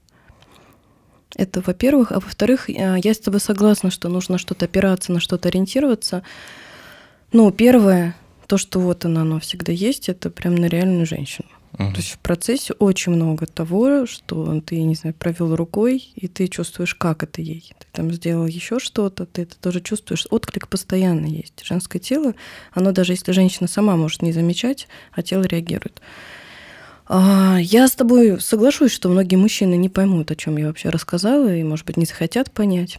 Это, 1.37 1.61
во-первых. 1.61 2.13
А 2.13 2.21
во-вторых, 2.21 2.71
э, 2.71 2.97
я 3.03 3.15
с 3.15 3.19
тобой 3.19 3.41
согласна, 3.41 3.91
что 3.91 4.09
нужно 4.09 4.39
что-то 4.39 4.67
опираться, 4.67 5.13
на 5.13 5.21
что-то 5.21 5.49
ориентироваться. 5.49 6.23
Ну, 7.33 7.51
первое, 7.51 8.15
то, 8.47 8.59
что 8.59 8.81
вот 8.81 9.05
она, 9.05 9.23
оно 9.23 9.41
всегда 9.41 9.73
есть, 9.73 10.09
это 10.09 10.31
прям 10.31 10.55
на 10.55 10.67
реальную 10.67 11.07
женщину. 11.07 11.49
Uh-huh. 11.73 11.91
То 11.91 11.97
есть 11.97 12.13
в 12.13 12.19
процессе 12.19 12.73
очень 12.75 13.13
много 13.13 13.47
того, 13.47 14.07
что 14.07 14.61
ты, 14.61 14.81
не 14.81 14.95
знаю, 14.95 15.13
провел 15.15 15.57
рукой, 15.57 16.09
и 16.15 16.29
ты 16.29 16.47
чувствуешь, 16.47 16.95
как 16.95 17.25
это 17.25 17.43
ей. 17.43 17.73
Ты 17.81 17.87
там 17.91 18.13
сделал 18.13 18.47
еще 18.47 18.79
что-то, 18.79 19.27
ты 19.27 19.43
это 19.43 19.57
тоже 19.59 19.81
чувствуешь. 19.81 20.29
Отклик 20.31 20.69
постоянно 20.69 21.27
есть. 21.27 21.65
Женское 21.65 21.99
тело, 21.99 22.35
оно 22.73 22.93
даже 22.93 23.13
если 23.13 23.33
женщина 23.33 23.67
сама 23.67 23.97
может 23.97 24.23
не 24.23 24.33
замечать, 24.33 24.87
а 25.13 25.23
тело 25.23 25.43
реагирует. 25.43 26.01
А, 27.07 27.59
я 27.61 27.87
с 27.87 27.93
тобой 27.93 28.41
соглашусь, 28.41 28.93
что 28.93 29.09
многие 29.09 29.37
мужчины 29.37 29.77
не 29.77 29.89
поймут, 29.89 30.31
о 30.31 30.37
чем 30.37 30.57
я 30.57 30.69
вообще 30.69 30.89
рассказала, 30.89 31.55
и, 31.55 31.63
может 31.63 31.87
быть, 31.87 31.97
не 31.97 32.07
захотят 32.07 32.51
понять. 32.51 32.99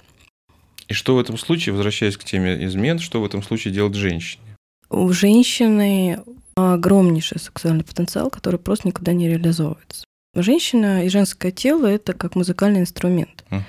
И 0.88 0.94
что 0.94 1.16
в 1.16 1.20
этом 1.20 1.38
случае, 1.38 1.74
возвращаясь 1.74 2.18
к 2.18 2.24
теме 2.24 2.64
измен, 2.66 3.00
что 3.00 3.22
в 3.22 3.26
этом 3.26 3.42
случае 3.42 3.74
делать 3.74 3.96
женщине? 3.96 4.44
У 4.90 5.12
женщины 5.12 6.20
огромнейший 6.56 7.40
сексуальный 7.40 7.84
потенциал, 7.84 8.30
который 8.30 8.60
просто 8.60 8.88
никуда 8.88 9.14
не 9.14 9.28
реализовывается. 9.28 10.06
Женщина 10.36 11.06
и 11.06 11.10
женское 11.10 11.52
тело 11.52 11.88
это 11.88 12.14
как 12.14 12.36
музыкальный 12.36 12.82
инструмент. 12.82 13.44
Uh-huh. 13.50 13.62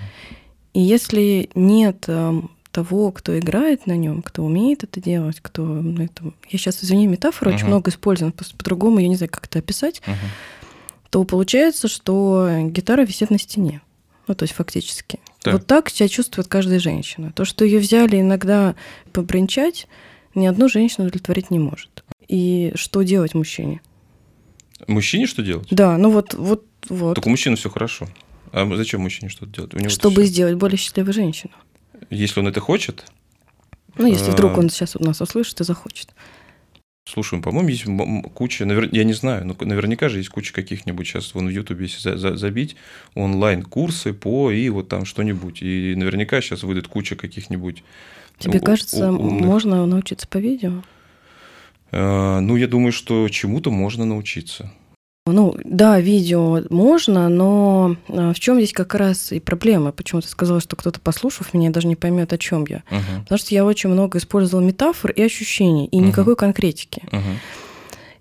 И 0.75 0.81
если 0.81 1.49
нет 1.55 2.05
эм, 2.09 2.51
того, 2.77 3.11
кто 3.11 3.39
играет 3.39 3.87
на 3.87 3.97
нем, 3.97 4.21
кто 4.21 4.45
умеет 4.45 4.85
это 4.85 5.01
делать, 5.01 5.39
кто 5.41 5.65
ну, 5.65 6.05
это... 6.05 6.25
я 6.51 6.59
сейчас 6.59 6.85
извини 6.85 7.07
метафору 7.07 7.51
uh-huh. 7.51 7.55
очень 7.55 7.67
много 7.69 7.91
использую, 7.91 8.33
по-другому 8.33 8.99
я 8.99 9.09
не 9.09 9.17
знаю, 9.17 9.31
как 9.31 9.47
это 9.47 9.61
описать, 9.61 10.03
uh-huh. 10.05 10.15
то 11.09 11.25
получается, 11.25 11.89
что 11.89 12.51
гитара 12.65 13.07
висит 13.07 13.31
на 13.31 13.39
стене, 13.39 13.81
ну 14.29 14.35
то 14.35 14.43
есть 14.43 14.53
фактически. 14.53 15.21
Так. 15.41 15.55
Вот 15.55 15.67
так 15.67 15.89
себя 15.89 16.07
чувствует 16.07 16.49
каждая 16.49 16.79
женщина. 16.79 17.33
То, 17.33 17.47
что 17.47 17.65
ее 17.65 17.79
взяли 17.79 18.21
иногда 18.21 18.75
побренчать, 19.15 19.89
ни 20.35 20.45
одну 20.45 20.69
женщину 20.69 21.07
удовлетворить 21.07 21.51
не 21.51 21.59
может. 21.59 22.05
И 22.29 22.73
что 22.75 23.05
делать 23.05 23.33
мужчине? 23.33 23.81
Мужчине 24.87 25.27
что 25.27 25.43
делать? 25.43 25.69
Да, 25.71 25.97
ну 25.97 26.11
вот, 26.11 26.35
вот, 26.35 26.67
вот. 26.91 27.15
Так 27.15 27.27
у 27.27 27.31
мужчины 27.31 27.57
все 27.57 27.71
хорошо. 27.71 28.07
А 28.53 28.71
зачем 28.77 29.01
мужчине 29.01 29.31
что-то 29.31 29.51
делать? 29.51 29.73
У 29.73 29.79
него 29.79 29.89
Чтобы 29.89 30.25
все... 30.25 30.27
сделать 30.27 30.57
более 30.57 30.77
счастливую 30.77 31.15
женщину. 31.15 31.55
Если 32.11 32.41
он 32.41 32.49
это 32.49 32.61
хочет. 32.61 33.05
Ну, 33.97 34.07
если 34.07 34.31
вдруг 34.31 34.53
а, 34.53 34.61
он 34.61 34.71
сейчас 34.71 34.97
у 34.97 35.03
нас 35.03 35.21
услышит 35.21 35.61
и 35.61 35.65
захочет. 35.65 36.15
Слушай, 37.09 37.41
по-моему, 37.41 37.69
есть 37.69 37.85
куча, 38.35 38.65
навер... 38.65 38.89
я 38.93 39.05
не 39.05 39.13
знаю, 39.13 39.47
но 39.47 39.57
наверняка 39.61 40.09
же 40.09 40.19
есть 40.19 40.29
куча 40.29 40.53
каких-нибудь 40.53 41.07
сейчас, 41.07 41.35
вон 41.35 41.47
в 41.47 41.51
Ютубе, 41.51 41.85
если 41.85 42.01
за, 42.01 42.17
за, 42.17 42.37
забить, 42.37 42.75
онлайн-курсы 43.15 44.13
по 44.13 44.51
и 44.51 44.69
вот 44.69 44.89
там 44.89 45.05
что-нибудь. 45.05 45.63
И 45.63 45.95
наверняка 45.97 46.41
сейчас 46.41 46.65
выйдет 46.65 46.89
куча 46.89 47.15
каких-нибудь... 47.15 47.85
Тебе 48.39 48.59
кажется, 48.59 49.13
умных... 49.13 49.47
можно 49.47 49.87
научиться 49.87 50.27
по 50.27 50.39
видео? 50.39 50.83
А, 51.93 52.41
ну, 52.41 52.57
я 52.57 52.67
думаю, 52.67 52.91
что 52.93 53.29
чему-то 53.29 53.71
можно 53.71 54.05
научиться. 54.05 54.73
Ну, 55.27 55.57
да, 55.65 55.99
видео 55.99 56.63
можно, 56.71 57.29
но 57.29 57.97
а, 58.09 58.33
в 58.33 58.39
чем 58.39 58.59
здесь 58.59 58.73
как 58.73 58.95
раз 58.95 59.33
и 59.33 59.41
проблема? 59.41 59.91
Почему 59.91 60.21
ты 60.21 60.29
сказала, 60.29 60.61
что 60.61 60.77
кто-то, 60.77 61.01
послушав 61.01 61.53
меня, 61.53 61.71
даже 61.71 61.89
не 61.89 61.97
поймет, 61.97 62.33
о 62.33 62.39
чем 62.39 62.65
я? 62.69 62.85
Uh-huh. 62.91 63.23
Потому 63.23 63.39
что 63.39 63.53
я 63.53 63.65
очень 63.65 63.91
много 63.91 64.19
использовала 64.19 64.65
метафор 64.65 65.11
и 65.11 65.23
ощущений, 65.23 65.87
и 65.87 65.99
uh-huh. 65.99 66.07
никакой 66.07 66.37
конкретики. 66.37 67.03
Uh-huh. 67.11 67.37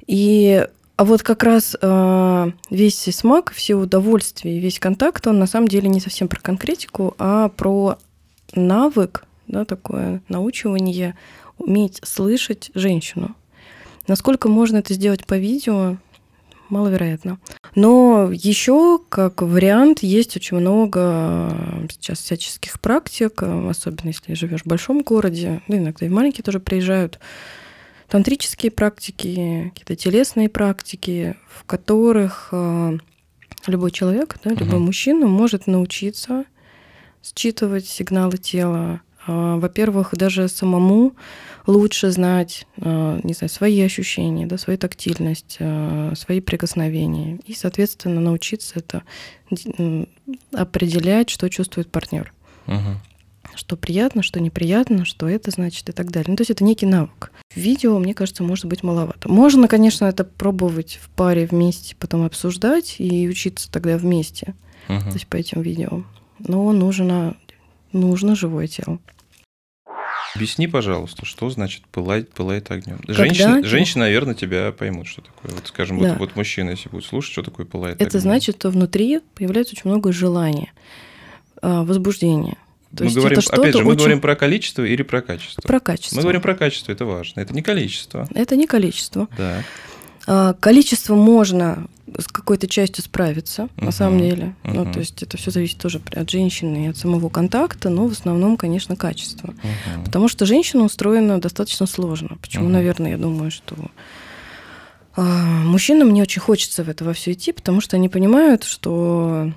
И 0.08 0.68
а 0.98 1.04
вот 1.04 1.22
как 1.22 1.44
раз 1.44 1.76
э, 1.80 2.52
весь 2.70 3.02
смак, 3.16 3.52
все 3.52 3.76
удовольствия, 3.76 4.60
весь 4.60 4.80
контакт, 4.80 5.28
он 5.28 5.38
на 5.38 5.46
самом 5.46 5.68
деле 5.68 5.90
не 5.90 6.00
совсем 6.00 6.28
про 6.28 6.40
конкретику, 6.40 7.16
а 7.20 7.50
про 7.50 7.98
навык, 8.56 9.26
да, 9.48 9.66
такое 9.66 10.22
научивание, 10.30 11.16
уметь 11.60 12.00
слышать 12.04 12.72
женщину. 12.74 13.36
Насколько 14.08 14.48
можно 14.48 14.78
это 14.78 14.94
сделать 14.94 15.26
по 15.26 15.38
видео, 15.38 15.98
маловероятно. 16.70 17.40
Но 17.76 18.30
еще 18.32 19.00
как 19.10 19.42
вариант 19.42 20.04
есть 20.04 20.36
очень 20.36 20.58
много 20.58 21.52
сейчас 21.90 22.20
всяческих 22.20 22.80
практик, 22.80 23.44
особенно 23.44 24.08
если 24.08 24.34
живешь 24.34 24.64
в 24.64 24.68
большом 24.68 25.02
городе, 25.02 25.62
да 25.68 25.78
иногда 25.78 26.06
и 26.06 26.10
в 26.10 26.14
маленькие 26.14 26.44
тоже 26.44 26.60
приезжают 26.60 27.20
тантрические 28.10 28.72
практики, 28.72 29.72
какие-то 29.74 29.96
телесные 29.96 30.50
практики, 30.50 31.36
в 31.50 31.64
которых 31.66 32.50
э, 32.52 32.98
любой 33.68 33.92
человек, 33.92 34.38
да, 34.44 34.52
любой 34.52 34.80
uh-huh. 34.80 34.80
мужчина 34.80 35.28
может 35.28 35.68
научиться 35.68 36.46
считывать 37.24 37.88
сигналы 37.88 38.38
тела. 38.38 39.02
А, 39.28 39.58
во-первых, 39.58 40.14
даже 40.14 40.48
самому 40.48 41.14
лучше 41.68 42.12
знать, 42.12 42.68
э, 42.78 43.20
не 43.24 43.34
знаю, 43.34 43.50
свои 43.50 43.82
ощущения, 43.82 44.46
да, 44.46 44.58
свою 44.58 44.78
тактильность, 44.78 45.58
э, 45.60 46.14
свои 46.16 46.40
прикосновения. 46.40 47.40
И, 47.46 47.54
соответственно, 47.54 48.22
научиться 48.22 48.76
это 48.80 49.04
определять, 50.52 51.30
что 51.30 51.50
чувствует 51.50 51.90
партнер. 51.90 52.34
Угу. 52.68 53.56
Что 53.56 53.78
приятно, 53.78 54.22
что 54.22 54.40
неприятно, 54.40 55.06
что 55.06 55.30
это 55.30 55.50
значит 55.52 55.88
и 55.90 55.92
так 55.92 56.12
далее. 56.12 56.32
Ну, 56.32 56.36
то 56.36 56.42
есть 56.42 56.52
это 56.52 56.64
некий 56.64 56.86
навык. 56.86 57.32
Видео, 57.56 57.98
мне 58.00 58.14
кажется, 58.14 58.44
может 58.44 58.66
быть 58.66 58.84
маловато. 58.84 59.30
Можно, 59.30 59.68
конечно, 59.68 60.06
это 60.06 60.24
пробовать 60.24 61.00
в 61.02 61.10
паре 61.10 61.46
вместе, 61.46 61.96
потом 61.98 62.26
обсуждать 62.26 62.96
и 63.00 63.28
учиться 63.30 63.72
тогда 63.72 63.98
вместе. 63.98 64.56
Угу. 64.90 65.00
То 65.00 65.14
есть 65.14 65.28
по 65.28 65.38
этим 65.38 65.62
видео. 65.62 66.04
Но 66.40 66.72
нужно, 66.74 67.38
нужно 67.92 68.36
живое 68.36 68.68
тело. 68.68 69.00
Объясни, 70.36 70.68
пожалуйста, 70.68 71.26
что 71.26 71.50
значит 71.50 71.86
пылать, 71.88 72.30
пылает 72.30 72.70
огнем. 72.70 73.00
Женщины, 73.08 73.64
женщины, 73.64 74.02
наверное, 74.02 74.36
тебя 74.36 74.72
поймут, 74.72 75.08
что 75.08 75.22
такое. 75.22 75.52
Вот, 75.54 75.68
скажем, 75.68 76.00
да. 76.00 76.10
вот, 76.10 76.20
вот 76.20 76.36
мужчина, 76.36 76.72
если 76.72 76.90
будет 76.90 77.06
слушать, 77.06 77.32
что 77.32 77.42
такое 77.42 77.66
пылает 77.66 77.96
Это 77.96 78.18
огнем. 78.18 78.22
значит, 78.22 78.58
что 78.58 78.70
внутри 78.70 79.22
появляется 79.34 79.76
очень 79.76 79.90
много 79.90 80.12
желания, 80.12 80.74
а, 81.62 81.84
возбуждения. 81.84 82.58
То 82.96 83.06
мы 83.06 83.12
говорим, 83.12 83.40
опять 83.50 83.76
же, 83.76 83.84
мы 83.84 83.92
очень... 83.92 83.98
говорим 84.00 84.22
про 84.22 84.36
количество 84.36 84.84
или 84.84 85.04
про 85.04 85.22
качество? 85.22 85.62
Про 85.62 85.80
качество. 85.80 86.18
Мы 86.18 86.22
говорим 86.22 86.42
про 86.42 86.56
качество, 86.56 86.92
это 86.92 87.06
важно. 87.06 87.40
Это 87.40 87.54
не 87.54 87.62
количество. 87.62 88.28
Это 88.34 88.56
не 88.56 88.68
количество. 88.68 89.28
Да. 89.38 89.64
А, 90.28 90.54
количество 90.54 91.16
можно 91.16 91.88
с 92.18 92.28
какой-то 92.28 92.68
частью 92.68 93.04
справиться, 93.04 93.64
uh-huh. 93.64 93.86
на 93.86 93.92
самом 93.92 94.20
деле. 94.20 94.56
Uh-huh. 94.64 94.74
Ну, 94.74 94.92
то 94.92 95.00
есть 95.00 95.24
это 95.24 95.38
все 95.38 95.52
зависит 95.52 95.80
тоже 95.80 96.02
от 96.14 96.30
женщины 96.30 96.86
и 96.86 96.90
от 96.90 96.98
самого 96.98 97.30
контакта, 97.30 97.90
но 97.90 98.08
в 98.08 98.12
основном, 98.12 98.58
конечно, 98.58 98.96
качество. 98.96 99.48
Uh-huh. 99.48 100.06
Потому 100.06 100.28
что 100.28 100.46
женщина 100.46 100.84
устроена 100.84 101.42
достаточно 101.42 101.88
сложно. 101.88 102.38
Почему, 102.42 102.68
uh-huh. 102.68 102.74
наверное, 102.74 103.12
я 103.12 103.18
думаю, 103.18 103.52
что 103.52 103.76
а, 105.16 105.22
мужчинам 105.22 106.14
не 106.14 106.22
очень 106.22 106.42
хочется 106.42 106.84
в 106.84 106.90
это 106.90 107.06
во 107.06 107.14
все 107.14 107.32
идти, 107.32 107.52
потому 107.52 107.82
что 107.82 107.96
они 107.96 108.10
понимают, 108.10 108.64
что, 108.64 109.52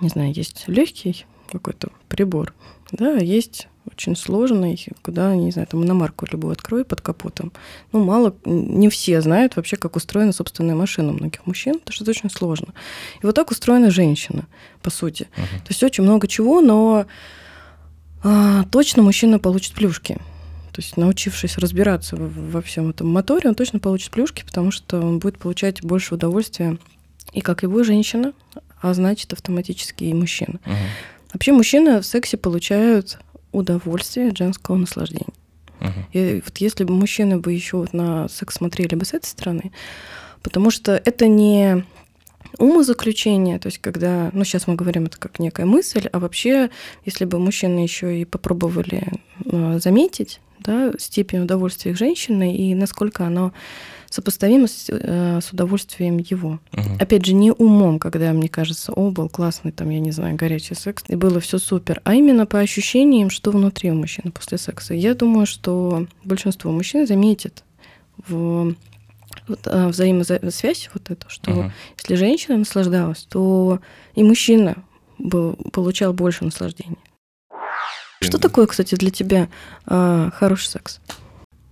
не 0.00 0.08
знаю, 0.08 0.32
есть 0.32 0.64
легкий 0.68 1.26
какой-то 1.50 1.90
прибор, 2.08 2.54
да, 2.92 3.16
есть 3.16 3.68
очень 3.90 4.16
сложный, 4.16 4.84
куда, 5.02 5.34
не 5.34 5.50
знаю, 5.50 5.68
там 5.68 5.84
иномарку 5.84 6.26
любую 6.30 6.52
открой 6.52 6.84
под 6.84 7.00
капотом. 7.00 7.52
Ну, 7.92 8.04
мало, 8.04 8.34
не 8.44 8.88
все 8.88 9.20
знают 9.20 9.56
вообще, 9.56 9.76
как 9.76 9.96
устроена 9.96 10.32
собственная 10.32 10.74
машина 10.74 11.12
многих 11.12 11.46
мужчин, 11.46 11.78
потому 11.78 11.92
что 11.94 12.04
это 12.04 12.10
очень 12.10 12.30
сложно. 12.30 12.68
И 13.22 13.26
вот 13.26 13.34
так 13.34 13.50
устроена 13.50 13.90
женщина, 13.90 14.46
по 14.82 14.90
сути. 14.90 15.28
Uh-huh. 15.36 15.58
То 15.58 15.68
есть 15.68 15.82
очень 15.82 16.04
много 16.04 16.26
чего, 16.28 16.60
но 16.60 17.06
а, 18.22 18.64
точно 18.64 19.02
мужчина 19.02 19.38
получит 19.38 19.74
плюшки. 19.74 20.18
То 20.72 20.82
есть, 20.82 20.96
научившись 20.98 21.56
разбираться 21.56 22.16
во 22.16 22.60
всем 22.60 22.90
этом 22.90 23.08
моторе, 23.08 23.48
он 23.48 23.54
точно 23.54 23.78
получит 23.78 24.10
плюшки, 24.10 24.44
потому 24.44 24.70
что 24.70 25.00
он 25.00 25.20
будет 25.20 25.38
получать 25.38 25.82
больше 25.82 26.14
удовольствия 26.14 26.76
и 27.32 27.40
как 27.40 27.62
его 27.62 27.82
женщина, 27.82 28.32
а 28.82 28.92
значит 28.92 29.32
автоматически 29.32 30.04
и 30.04 30.12
мужчина. 30.12 30.60
Uh-huh. 30.64 30.74
Вообще 31.32 31.52
мужчины 31.52 32.00
в 32.00 32.06
сексе 32.06 32.36
получают 32.36 33.18
удовольствие 33.56 34.28
от 34.28 34.38
женского 34.38 34.76
наслаждения. 34.76 35.32
Uh-huh. 35.80 36.02
И 36.12 36.42
вот 36.44 36.56
если 36.58 36.84
бы 36.84 36.94
мужчины 36.94 37.38
бы 37.38 37.52
еще 37.52 37.78
вот 37.78 37.92
на 37.92 38.28
секс 38.28 38.56
смотрели 38.56 38.94
бы 38.94 39.04
с 39.04 39.12
этой 39.14 39.26
стороны, 39.26 39.72
потому 40.42 40.70
что 40.70 41.00
это 41.04 41.28
не 41.28 41.84
умозаключение, 42.58 43.58
то 43.58 43.66
есть 43.66 43.78
когда, 43.78 44.30
ну 44.32 44.44
сейчас 44.44 44.66
мы 44.66 44.74
говорим 44.74 45.04
это 45.04 45.18
как 45.18 45.38
некая 45.38 45.66
мысль, 45.66 46.08
а 46.12 46.18
вообще, 46.18 46.70
если 47.04 47.24
бы 47.24 47.38
мужчины 47.38 47.80
еще 47.80 48.20
и 48.20 48.24
попробовали 48.24 49.04
э, 49.44 49.78
заметить 49.82 50.40
да, 50.60 50.92
степень 50.98 51.40
удовольствия 51.40 51.92
их 51.92 51.98
женщины 51.98 52.56
и 52.56 52.74
насколько 52.74 53.26
оно 53.26 53.52
сопоставимо 54.16 54.66
с, 54.66 54.86
э, 54.88 55.40
с 55.42 55.52
удовольствием 55.52 56.18
его. 56.18 56.58
Uh-huh. 56.72 57.02
Опять 57.02 57.26
же, 57.26 57.34
не 57.34 57.52
умом, 57.52 57.98
когда 57.98 58.32
мне 58.32 58.48
кажется, 58.48 58.92
о, 58.92 59.10
был 59.10 59.28
классный, 59.28 59.72
там, 59.72 59.90
я 59.90 60.00
не 60.00 60.10
знаю, 60.10 60.36
горячий 60.36 60.74
секс, 60.74 61.04
и 61.08 61.16
было 61.16 61.38
все 61.40 61.58
супер, 61.58 62.00
а 62.04 62.14
именно 62.14 62.46
по 62.46 62.58
ощущениям, 62.58 63.28
что 63.30 63.50
внутри 63.50 63.90
у 63.90 63.94
мужчины 63.94 64.32
после 64.32 64.56
секса. 64.58 64.94
Я 64.94 65.14
думаю, 65.14 65.46
что 65.46 66.06
большинство 66.24 66.72
мужчин 66.72 67.06
заметит 67.06 67.62
в 68.26 68.74
вот, 69.48 69.60
а, 69.66 69.88
взаимосвязь 69.88 70.90
вот 70.94 71.10
эту, 71.10 71.28
что 71.28 71.50
uh-huh. 71.50 71.70
если 71.98 72.14
женщина 72.14 72.56
наслаждалась, 72.56 73.26
то 73.28 73.80
и 74.14 74.24
мужчина 74.24 74.76
был, 75.18 75.56
получал 75.72 76.14
больше 76.14 76.44
наслаждения. 76.44 76.96
Что 78.22 78.38
такое, 78.38 78.66
кстати, 78.66 78.94
для 78.94 79.10
тебя 79.10 79.48
э, 79.86 80.30
хороший 80.34 80.68
секс? 80.68 81.00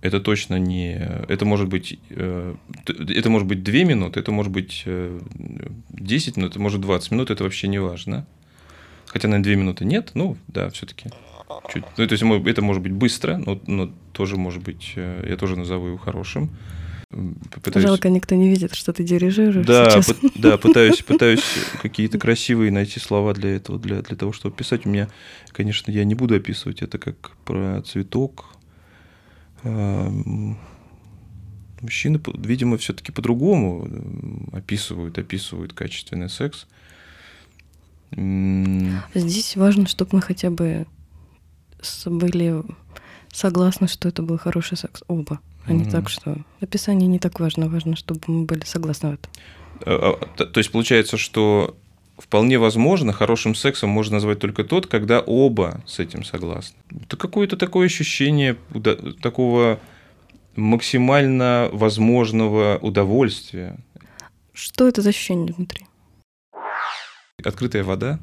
Это 0.05 0.19
точно 0.19 0.59
не... 0.59 0.93
Это 1.27 1.45
может 1.45 1.67
быть, 1.67 1.99
э, 2.09 2.55
это 2.85 3.29
может 3.29 3.47
быть 3.47 3.63
2 3.63 3.73
минуты, 3.83 4.19
это 4.19 4.31
может 4.31 4.51
быть 4.51 4.83
10 4.85 4.87
э, 4.87 6.39
минут, 6.39 6.51
это 6.51 6.59
может 6.59 6.81
20 6.81 7.11
минут, 7.11 7.31
это 7.31 7.43
вообще 7.43 7.67
не 7.67 7.79
важно. 7.79 8.27
Хотя, 9.07 9.27
наверное, 9.27 9.55
2 9.55 9.61
минуты 9.61 9.85
нет, 9.85 10.11
ну, 10.13 10.37
да, 10.47 10.69
все 10.69 10.85
таки 10.85 11.09
чуть. 11.73 11.83
Ну, 11.97 12.07
то 12.07 12.13
есть, 12.13 12.23
это 12.23 12.61
может 12.61 12.83
быть 12.83 12.91
быстро, 12.91 13.37
но, 13.37 13.59
но 13.65 13.91
тоже 14.13 14.37
может 14.37 14.61
быть, 14.61 14.93
э, 14.95 15.25
я 15.27 15.37
тоже 15.37 15.55
назову 15.55 15.87
его 15.87 15.97
хорошим. 15.97 16.51
Пытаюсь... 17.63 17.85
Жалко, 17.85 18.09
никто 18.09 18.35
не 18.35 18.49
видит, 18.49 18.75
что 18.75 18.93
ты 18.93 19.03
дирижируешь 19.03 19.65
да, 19.65 19.89
сейчас. 19.89 20.13
По- 20.13 20.29
да, 20.35 20.57
пытаюсь, 20.59 21.01
пытаюсь 21.01 21.43
какие-то 21.81 22.19
красивые 22.19 22.71
найти 22.71 22.99
слова 22.99 23.33
для 23.33 23.55
этого, 23.55 23.79
для, 23.79 24.01
для 24.01 24.15
того, 24.15 24.33
чтобы 24.33 24.55
писать. 24.55 24.85
У 24.85 24.89
меня, 24.89 25.09
конечно, 25.51 25.91
я 25.91 26.03
не 26.03 26.13
буду 26.13 26.35
описывать 26.35 26.81
это 26.81 26.97
как 26.99 27.31
про 27.45 27.81
цветок, 27.81 28.54
мужчины, 31.81 32.19
видимо, 32.37 32.77
все-таки 32.77 33.11
по-другому 33.11 33.87
описывают, 34.53 35.17
описывают 35.17 35.73
качественный 35.73 36.29
секс. 36.29 36.67
Здесь 38.11 39.55
важно, 39.55 39.87
чтобы 39.87 40.11
мы 40.13 40.21
хотя 40.21 40.49
бы 40.49 40.85
были 42.05 42.63
согласны, 43.31 43.87
что 43.87 44.07
это 44.07 44.21
был 44.21 44.37
хороший 44.37 44.77
секс 44.77 45.03
оба, 45.07 45.39
а 45.65 45.73
не 45.73 45.83
mm-hmm. 45.83 45.91
так, 45.91 46.09
что 46.09 46.37
описание 46.61 47.07
не 47.07 47.19
так 47.19 47.39
важно, 47.39 47.67
важно, 47.67 47.95
чтобы 47.95 48.21
мы 48.27 48.45
были 48.45 48.63
согласны 48.63 49.09
в 49.09 49.13
этом. 49.13 49.31
А, 49.85 50.17
а, 50.21 50.45
то 50.45 50.57
есть 50.59 50.71
получается, 50.71 51.17
что 51.17 51.75
вполне 52.17 52.57
возможно, 52.57 53.13
хорошим 53.13 53.55
сексом 53.55 53.89
можно 53.89 54.15
назвать 54.15 54.39
только 54.39 54.63
тот, 54.63 54.87
когда 54.87 55.19
оба 55.19 55.81
с 55.85 55.99
этим 55.99 56.23
согласны. 56.23 56.77
Это 57.03 57.17
какое-то 57.17 57.57
такое 57.57 57.87
ощущение 57.87 58.57
такого 59.21 59.79
максимально 60.55 61.69
возможного 61.71 62.77
удовольствия. 62.81 63.77
Что 64.53 64.87
это 64.87 65.01
за 65.01 65.09
ощущение 65.09 65.53
внутри? 65.53 65.85
Открытая 67.43 67.83
вода 67.83 68.19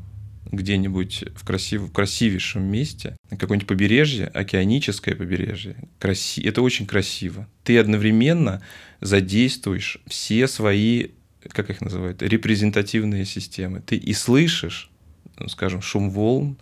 где-нибудь 0.50 1.24
в, 1.35 1.46
красив... 1.46 1.83
в 1.83 1.92
красивейшем 1.92 2.62
месте, 2.62 3.16
какое-нибудь 3.31 3.66
побережье, 3.66 4.26
океаническое 4.26 5.14
побережье. 5.14 5.76
Краси... 5.98 6.42
Это 6.42 6.62
очень 6.62 6.87
красиво. 6.87 7.48
Ты 7.64 7.78
одновременно 7.78 8.62
задействуешь 9.00 9.98
все 10.07 10.46
свои 10.48 11.09
как 11.50 11.70
их 11.70 11.81
называют, 11.81 12.22
репрезентативные 12.22 13.24
системы. 13.24 13.81
Ты 13.81 13.96
и 13.96 14.12
слышишь, 14.12 14.90
ну, 15.38 15.48
скажем, 15.48 15.83
шум 15.83 16.11
волн, 16.11 16.57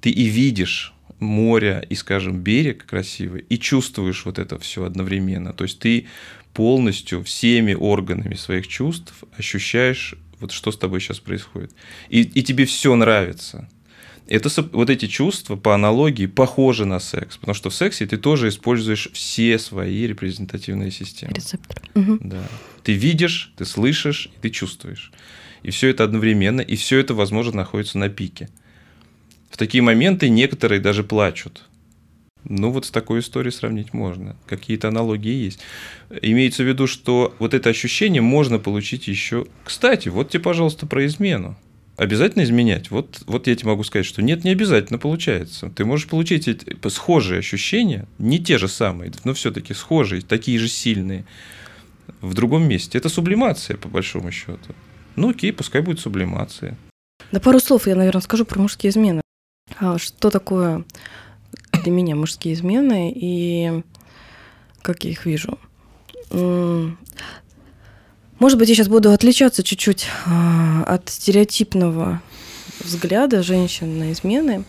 ты 0.00 0.10
и 0.10 0.24
видишь 0.24 0.92
море 1.18 1.86
и, 1.88 1.94
скажем, 1.94 2.40
берег 2.40 2.86
красивый, 2.86 3.44
и 3.48 3.58
чувствуешь 3.58 4.24
вот 4.24 4.38
это 4.38 4.58
все 4.58 4.84
одновременно. 4.84 5.52
То 5.52 5.64
есть 5.64 5.78
ты 5.78 6.06
полностью 6.52 7.22
всеми 7.22 7.74
органами 7.74 8.34
своих 8.34 8.66
чувств 8.66 9.24
ощущаешь, 9.36 10.14
вот 10.40 10.52
что 10.52 10.72
с 10.72 10.78
тобой 10.78 11.00
сейчас 11.00 11.20
происходит. 11.20 11.72
И, 12.08 12.22
и 12.22 12.42
тебе 12.42 12.66
все 12.66 12.94
нравится. 12.94 13.68
Это 14.28 14.48
вот 14.72 14.90
эти 14.90 15.06
чувства 15.06 15.54
по 15.56 15.74
аналогии 15.74 16.26
похожи 16.26 16.84
на 16.84 16.98
секс, 16.98 17.36
потому 17.36 17.54
что 17.54 17.70
в 17.70 17.74
сексе 17.74 18.06
ты 18.06 18.16
тоже 18.16 18.48
используешь 18.48 19.08
все 19.12 19.58
свои 19.58 20.06
репрезентативные 20.06 20.90
системы. 20.90 21.32
Рецепторы. 21.34 21.82
Угу. 21.94 22.18
Да. 22.20 22.42
Ты 22.82 22.94
видишь, 22.94 23.52
ты 23.56 23.64
слышишь, 23.64 24.26
и 24.26 24.40
ты 24.40 24.50
чувствуешь. 24.50 25.12
И 25.62 25.70
все 25.70 25.88
это 25.88 26.04
одновременно, 26.04 26.60
и 26.60 26.74
все 26.76 26.98
это, 26.98 27.14
возможно, 27.14 27.56
находится 27.56 27.98
на 27.98 28.08
пике. 28.08 28.48
В 29.50 29.56
такие 29.56 29.82
моменты 29.82 30.28
некоторые 30.28 30.80
даже 30.80 31.04
плачут. 31.04 31.64
Ну, 32.48 32.70
вот 32.70 32.86
с 32.86 32.90
такой 32.90 33.20
историей 33.20 33.52
сравнить 33.52 33.92
можно. 33.92 34.36
Какие-то 34.46 34.88
аналогии 34.88 35.32
есть. 35.32 35.60
Имеется 36.22 36.62
в 36.62 36.68
виду, 36.68 36.86
что 36.86 37.34
вот 37.38 37.54
это 37.54 37.70
ощущение 37.70 38.22
можно 38.22 38.58
получить 38.58 39.08
еще. 39.08 39.46
Кстати, 39.64 40.08
вот 40.08 40.30
тебе, 40.30 40.42
пожалуйста, 40.42 40.86
про 40.86 41.04
измену. 41.06 41.56
Обязательно 41.96 42.44
изменять? 42.44 42.90
Вот, 42.90 43.22
вот 43.26 43.46
я 43.46 43.56
тебе 43.56 43.70
могу 43.70 43.82
сказать, 43.82 44.04
что 44.04 44.20
нет, 44.20 44.44
не 44.44 44.50
обязательно 44.50 44.98
получается. 44.98 45.70
Ты 45.70 45.86
можешь 45.86 46.06
получить 46.06 46.46
эти 46.46 46.76
схожие 46.88 47.38
ощущения, 47.38 48.06
не 48.18 48.38
те 48.38 48.58
же 48.58 48.68
самые, 48.68 49.10
но 49.24 49.32
все-таки 49.32 49.72
схожие, 49.72 50.20
такие 50.20 50.58
же 50.58 50.68
сильные, 50.68 51.24
в 52.20 52.34
другом 52.34 52.68
месте. 52.68 52.98
Это 52.98 53.08
сублимация, 53.08 53.76
по 53.78 53.88
большому 53.88 54.30
счету. 54.30 54.74
Ну 55.16 55.30
окей, 55.30 55.52
пускай 55.52 55.80
будет 55.80 55.98
сублимация. 55.98 56.76
Да 57.32 57.40
пару 57.40 57.60
слов 57.60 57.86
я, 57.86 57.96
наверное, 57.96 58.20
скажу 58.20 58.44
про 58.44 58.60
мужские 58.60 58.90
измены. 58.90 59.22
А 59.78 59.98
что 59.98 60.30
такое 60.30 60.84
для 61.82 61.90
меня 61.90 62.14
мужские 62.14 62.54
измены 62.54 63.12
и 63.14 63.82
как 64.82 65.04
я 65.04 65.10
их 65.10 65.24
вижу? 65.24 65.58
Может 68.38 68.58
быть, 68.58 68.68
я 68.68 68.74
сейчас 68.74 68.88
буду 68.88 69.12
отличаться 69.12 69.62
чуть-чуть 69.62 70.06
а, 70.26 70.82
от 70.82 71.08
стереотипного 71.08 72.20
взгляда 72.84 73.42
женщин 73.42 73.98
на 73.98 74.12
измены, 74.12 74.64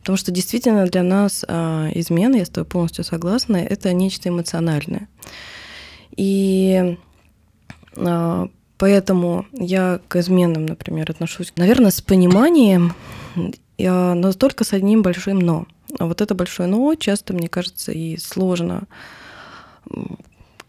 потому 0.00 0.18
что 0.18 0.30
действительно 0.30 0.86
для 0.86 1.02
нас 1.02 1.42
а, 1.48 1.88
измены, 1.94 2.36
я 2.36 2.44
с 2.44 2.50
тобой 2.50 2.68
полностью 2.68 3.04
согласна, 3.04 3.56
это 3.56 3.90
нечто 3.94 4.28
эмоциональное. 4.28 5.08
И 6.14 6.98
а, 7.96 8.48
поэтому 8.76 9.46
я 9.52 9.98
к 10.08 10.16
изменам, 10.16 10.66
например, 10.66 11.10
отношусь, 11.10 11.54
наверное, 11.56 11.92
с 11.92 12.02
пониманием, 12.02 12.94
но 13.78 14.32
только 14.32 14.64
с 14.64 14.74
одним 14.74 15.02
большим 15.02 15.38
«но». 15.38 15.66
А 15.98 16.06
вот 16.06 16.20
это 16.20 16.34
большое 16.34 16.68
«но» 16.68 16.94
часто, 16.96 17.32
мне 17.32 17.48
кажется, 17.48 17.92
и 17.92 18.18
сложно 18.18 18.84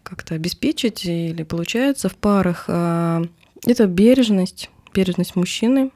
как-то 0.08 0.34
обеспечить 0.34 1.04
или 1.04 1.42
получается 1.42 2.08
в 2.08 2.16
парах, 2.16 2.64
а, 2.68 3.22
это 3.66 3.86
бережность, 3.86 4.70
бережность 4.94 5.36
мужчины 5.36 5.90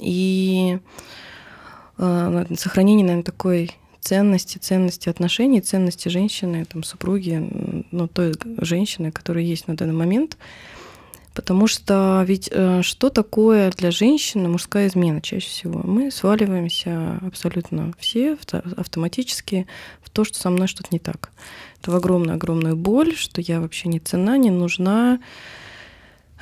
и 0.00 0.78
а, 1.98 2.46
сохранение, 2.56 3.04
наверное, 3.04 3.24
такой 3.24 3.72
ценности, 4.00 4.58
ценности 4.58 5.08
отношений, 5.08 5.60
ценности 5.60 6.08
женщины, 6.08 6.64
там, 6.64 6.84
супруги, 6.84 7.84
ну, 7.90 8.06
той 8.06 8.34
женщины, 8.60 9.10
которая 9.10 9.44
есть 9.44 9.66
на 9.66 9.76
данный 9.76 9.94
момент. 9.94 10.36
Потому 11.34 11.66
что 11.66 12.24
ведь 12.26 12.48
э, 12.50 12.80
что 12.80 13.10
такое 13.10 13.70
для 13.70 13.90
женщины 13.90 14.48
мужская 14.48 14.86
измена 14.86 15.20
чаще 15.20 15.48
всего? 15.48 15.82
Мы 15.84 16.10
сваливаемся 16.10 17.20
абсолютно 17.26 17.92
все 17.98 18.38
автоматически 18.76 19.66
в 20.00 20.08
то, 20.08 20.24
что 20.24 20.38
со 20.38 20.48
мной 20.48 20.66
что-то 20.66 20.88
не 20.92 20.98
так. 20.98 21.30
В 21.86 21.94
огромную-огромную 21.94 22.76
боль, 22.76 23.14
что 23.14 23.40
я 23.40 23.60
вообще 23.60 23.88
не 23.88 24.00
цена, 24.00 24.36
не 24.36 24.50
нужна, 24.50 25.20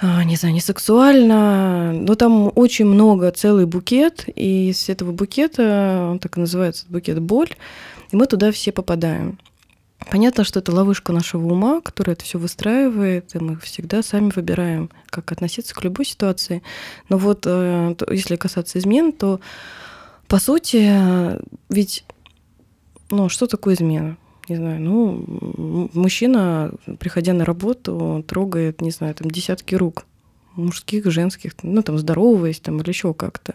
а, 0.01 0.25
не 0.25 0.37
знаю, 0.37 0.55
не 0.55 0.61
сексуально, 0.61 1.93
но 1.93 2.15
там 2.15 2.51
очень 2.55 2.87
много, 2.87 3.31
целый 3.31 3.67
букет, 3.67 4.25
и 4.35 4.71
из 4.71 4.89
этого 4.89 5.13
букета, 5.13 6.09
он 6.11 6.19
так 6.19 6.37
и 6.37 6.41
называется, 6.41 6.87
букет 6.89 7.21
боль, 7.21 7.51
и 8.11 8.17
мы 8.17 8.27
туда 8.27 8.51
все 8.53 8.73
попадаем. 8.73 9.39
Понятно, 10.11 10.45
что 10.45 10.59
это 10.59 10.73
ловушка 10.73 11.13
нашего 11.13 11.53
ума, 11.53 11.81
который 11.81 12.13
это 12.13 12.25
все 12.25 12.39
выстраивает, 12.39 13.35
и 13.35 13.39
мы 13.39 13.57
всегда 13.57 14.03
сами 14.03 14.31
выбираем, 14.35 14.91
как 15.07 15.31
относиться 15.33 15.75
к 15.75 15.83
любой 15.83 16.05
ситуации. 16.05 16.63
Но 17.09 17.17
вот 17.17 17.45
э, 17.47 17.95
если 18.11 18.37
касаться 18.37 18.79
измен, 18.79 19.13
то 19.13 19.41
по 20.27 20.39
сути, 20.39 20.91
ведь 21.71 22.05
ну, 23.11 23.29
что 23.29 23.47
такое 23.47 23.75
измена? 23.75 24.17
Не 24.49 24.57
знаю, 24.57 24.81
ну, 24.81 25.89
мужчина, 25.95 26.73
приходя 26.99 27.33
на 27.33 27.45
работу, 27.45 28.25
трогает, 28.27 28.83
не 28.83 28.91
знаю, 28.91 29.15
там 29.15 29.31
десятки 29.31 29.75
рук 29.75 30.05
мужских, 30.57 31.11
женских, 31.11 31.53
ну, 31.63 31.83
там, 31.83 31.99
здороваясь 31.99 32.61
там 32.61 32.81
или 32.81 32.89
еще 32.89 33.15
как-то. 33.15 33.55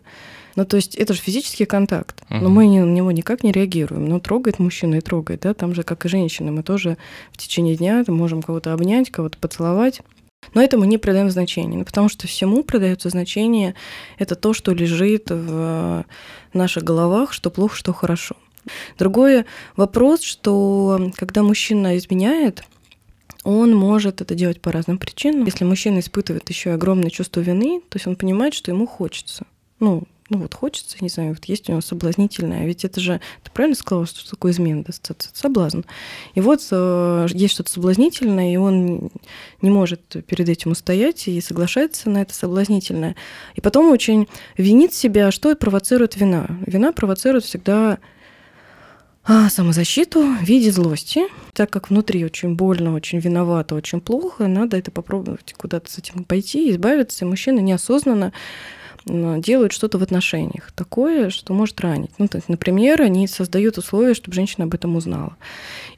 Ну, 0.56 0.66
то 0.66 0.76
есть 0.76 0.96
это 0.96 1.14
же 1.14 1.22
физический 1.22 1.66
контакт, 1.66 2.24
uh-huh. 2.30 2.42
но 2.42 2.50
мы 2.50 2.66
на 2.66 2.92
него 2.92 3.12
никак 3.12 3.44
не 3.44 3.52
реагируем. 3.52 4.06
Ну, 4.08 4.20
трогает 4.20 4.60
мужчина 4.60 4.96
и 4.96 5.02
трогает, 5.02 5.42
да, 5.42 5.54
там 5.54 5.74
же, 5.74 5.84
как 5.84 6.06
и 6.06 6.10
женщины, 6.10 6.52
мы 6.52 6.64
тоже 6.64 6.98
в 7.32 7.38
течение 7.38 7.76
дня 7.76 8.04
можем 8.08 8.42
кого-то 8.42 8.74
обнять, 8.74 9.12
кого-то 9.12 9.38
поцеловать. 9.38 10.02
Но 10.54 10.62
этому 10.62 10.86
не 10.86 10.98
придаем 10.98 11.30
значения, 11.30 11.78
ну, 11.78 11.86
потому 11.86 12.10
что 12.10 12.28
всему 12.28 12.64
придается 12.64 13.10
значение 13.10 13.76
это 14.18 14.36
то, 14.36 14.54
что 14.54 14.74
лежит 14.74 15.30
в 15.30 16.06
наших 16.54 16.84
головах, 16.84 17.34
что 17.34 17.50
плохо, 17.50 17.76
что 17.76 17.94
хорошо. 17.94 18.36
Другой 18.98 19.46
вопрос, 19.76 20.22
что 20.22 21.12
когда 21.16 21.44
мужчина 21.44 21.98
изменяет, 21.98 22.64
он 23.44 23.74
может 23.74 24.22
это 24.22 24.36
делать 24.36 24.62
по 24.62 24.72
разным 24.72 24.98
причинам. 24.98 25.46
Если 25.46 25.64
мужчина 25.64 26.00
испытывает 26.00 26.50
еще 26.50 26.72
огромное 26.72 27.10
чувство 27.10 27.40
вины, 27.40 27.82
то 27.90 27.98
есть 27.98 28.08
он 28.08 28.16
понимает, 28.16 28.54
что 28.54 28.72
ему 28.72 28.86
хочется. 28.86 29.46
Ну, 29.80 30.04
ну 30.30 30.38
вот 30.40 30.54
хочется, 30.54 30.98
не 31.02 31.10
знаю, 31.10 31.30
вот 31.32 31.46
есть 31.46 31.68
у 31.68 31.72
него 31.72 31.82
соблазнительное, 31.82 32.66
ведь 32.66 32.86
это 32.86 33.00
же, 33.00 33.20
ты 33.44 33.50
правильно 33.52 33.76
сказала, 33.76 34.06
что 34.06 34.30
такое 34.30 34.52
измена, 34.52 34.84
да, 34.84 34.94
соблазн. 35.34 35.82
И 36.36 36.42
вот 36.42 36.62
э, 36.70 37.28
есть 37.32 37.56
что-то 37.56 37.72
соблазнительное, 37.72 38.54
и 38.54 38.58
он 38.58 39.10
не 39.62 39.72
может 39.72 40.02
перед 40.28 40.48
этим 40.48 40.72
устоять 40.72 41.28
и 41.28 41.42
соглашается 41.42 42.10
на 42.12 42.22
это 42.22 42.34
соблазнительное. 42.36 43.16
И 43.56 43.62
потом 43.62 43.90
очень 43.92 44.28
винит 44.56 44.94
себя, 44.94 45.32
что 45.32 45.56
провоцирует 45.56 46.16
вина. 46.16 46.46
Вина 46.68 46.92
провоцирует 46.92 47.46
всегда 47.46 47.98
а, 49.24 49.50
самозащиту 49.50 50.22
в 50.22 50.44
виде 50.44 50.72
злости. 50.72 51.22
Так 51.54 51.70
как 51.70 51.90
внутри 51.90 52.26
очень 52.26 52.56
больно, 52.56 52.94
очень 52.94 53.20
виновато, 53.20 53.76
очень 53.76 54.02
плохо, 54.02 54.48
надо 54.48 54.78
это 54.78 54.92
попробовать 54.92 55.54
куда-то 55.58 55.92
с 55.92 55.98
этим 55.98 56.24
пойти, 56.24 56.72
избавиться. 56.72 57.26
И 57.26 57.28
мужчина 57.28 57.60
неосознанно 57.60 58.34
делают 59.06 59.72
что-то 59.72 59.98
в 59.98 60.04
отношениях 60.04 60.72
такое, 60.74 61.30
что 61.30 61.54
может 61.54 61.80
ранить. 61.82 62.12
Ну, 62.18 62.28
так, 62.28 62.48
например, 62.48 63.02
они 63.02 63.28
создают 63.28 63.78
условия, 63.78 64.14
чтобы 64.14 64.36
женщина 64.36 64.66
об 64.66 64.74
этом 64.74 64.96
узнала. 64.96 65.36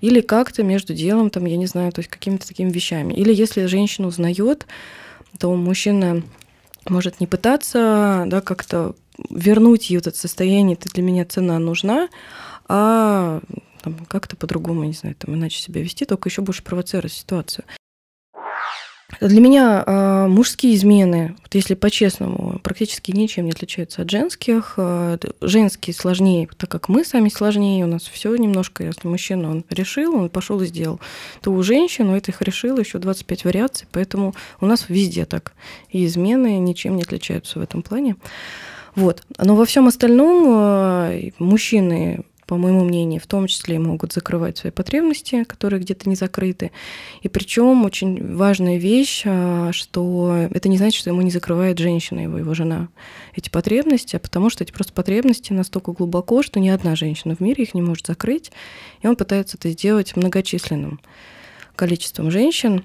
Или 0.01 0.21
как-то 0.21 0.63
между 0.63 0.93
делом, 0.93 1.29
там, 1.29 1.45
я 1.45 1.57
не 1.57 1.65
знаю, 1.65 1.91
то 1.91 1.99
есть 1.99 2.09
какими-то 2.09 2.47
такими 2.47 2.69
вещами. 2.69 3.13
Или 3.13 3.33
если 3.33 3.65
женщина 3.65 4.07
узнает, 4.07 4.65
то 5.39 5.53
мужчина 5.55 6.23
может 6.87 7.19
не 7.19 7.27
пытаться 7.27 8.23
да, 8.27 8.41
как-то 8.41 8.95
вернуть 9.29 9.89
ее 9.89 9.99
это 9.99 10.17
состояние, 10.17 10.75
ты 10.75 10.89
для 10.89 11.03
меня 11.03 11.25
цена 11.25 11.59
нужна, 11.59 12.09
а 12.73 13.41
как-то 14.07 14.37
по-другому, 14.37 14.85
не 14.85 14.93
знаю, 14.93 15.15
там, 15.15 15.35
иначе 15.35 15.61
себя 15.61 15.81
вести, 15.81 16.05
только 16.05 16.29
еще 16.29 16.41
больше 16.41 16.63
провоцировать 16.63 17.11
ситуацию. 17.11 17.65
Для 19.19 19.41
меня 19.41 19.83
э, 19.85 20.27
мужские 20.27 20.73
измены, 20.75 21.35
вот 21.41 21.53
если 21.53 21.75
по-честному, 21.75 22.59
практически 22.63 23.11
ничем 23.11 23.43
не 23.43 23.51
отличаются 23.51 24.03
от 24.03 24.09
женских. 24.09 24.75
Э, 24.77 25.17
женские 25.41 25.93
сложнее, 25.93 26.47
так 26.57 26.71
как 26.71 26.87
мы 26.87 27.03
сами 27.03 27.27
сложнее, 27.27 27.83
у 27.83 27.87
нас 27.87 28.03
все 28.03 28.33
немножко, 28.37 28.85
если 28.85 29.09
мужчина 29.09 29.51
он 29.51 29.65
решил, 29.69 30.15
он 30.15 30.29
пошел 30.29 30.61
и 30.61 30.65
сделал, 30.65 31.01
то 31.41 31.51
у 31.51 31.61
женщин 31.61 32.09
у 32.09 32.15
этих 32.15 32.41
решил 32.41 32.79
еще 32.79 32.99
25 32.99 33.43
вариаций, 33.43 33.85
поэтому 33.91 34.33
у 34.61 34.65
нас 34.65 34.85
везде 34.87 35.25
так. 35.25 35.53
И 35.89 36.05
измены 36.05 36.57
ничем 36.59 36.95
не 36.95 37.03
отличаются 37.03 37.59
в 37.59 37.61
этом 37.61 37.81
плане. 37.81 38.15
Вот. 38.95 39.23
Но 39.37 39.55
во 39.55 39.65
всем 39.65 39.87
остальном 39.87 40.45
э, 40.47 41.31
мужчины 41.37 42.23
по 42.51 42.57
моему 42.57 42.83
мнению, 42.83 43.21
в 43.21 43.27
том 43.27 43.47
числе 43.47 43.79
могут 43.79 44.11
закрывать 44.11 44.57
свои 44.57 44.73
потребности, 44.73 45.45
которые 45.45 45.79
где-то 45.79 46.09
не 46.09 46.15
закрыты. 46.15 46.71
И 47.21 47.29
причем 47.29 47.85
очень 47.85 48.35
важная 48.35 48.75
вещь, 48.75 49.23
а, 49.25 49.71
что 49.71 50.49
это 50.51 50.67
не 50.67 50.77
значит, 50.77 50.99
что 50.99 51.11
ему 51.11 51.21
не 51.21 51.31
закрывает 51.31 51.79
женщина, 51.79 52.19
его, 52.19 52.37
его 52.37 52.53
жена, 52.53 52.89
эти 53.37 53.49
потребности, 53.49 54.17
а 54.17 54.19
потому 54.19 54.49
что 54.49 54.65
эти 54.65 54.73
просто 54.73 54.91
потребности 54.91 55.53
настолько 55.53 55.93
глубоко, 55.93 56.43
что 56.43 56.59
ни 56.59 56.67
одна 56.67 56.97
женщина 56.97 57.37
в 57.37 57.39
мире 57.39 57.63
их 57.63 57.73
не 57.73 57.81
может 57.81 58.07
закрыть, 58.07 58.51
и 59.01 59.07
он 59.07 59.15
пытается 59.15 59.55
это 59.55 59.69
сделать 59.69 60.17
многочисленным 60.17 60.99
количеством 61.77 62.31
женщин, 62.31 62.83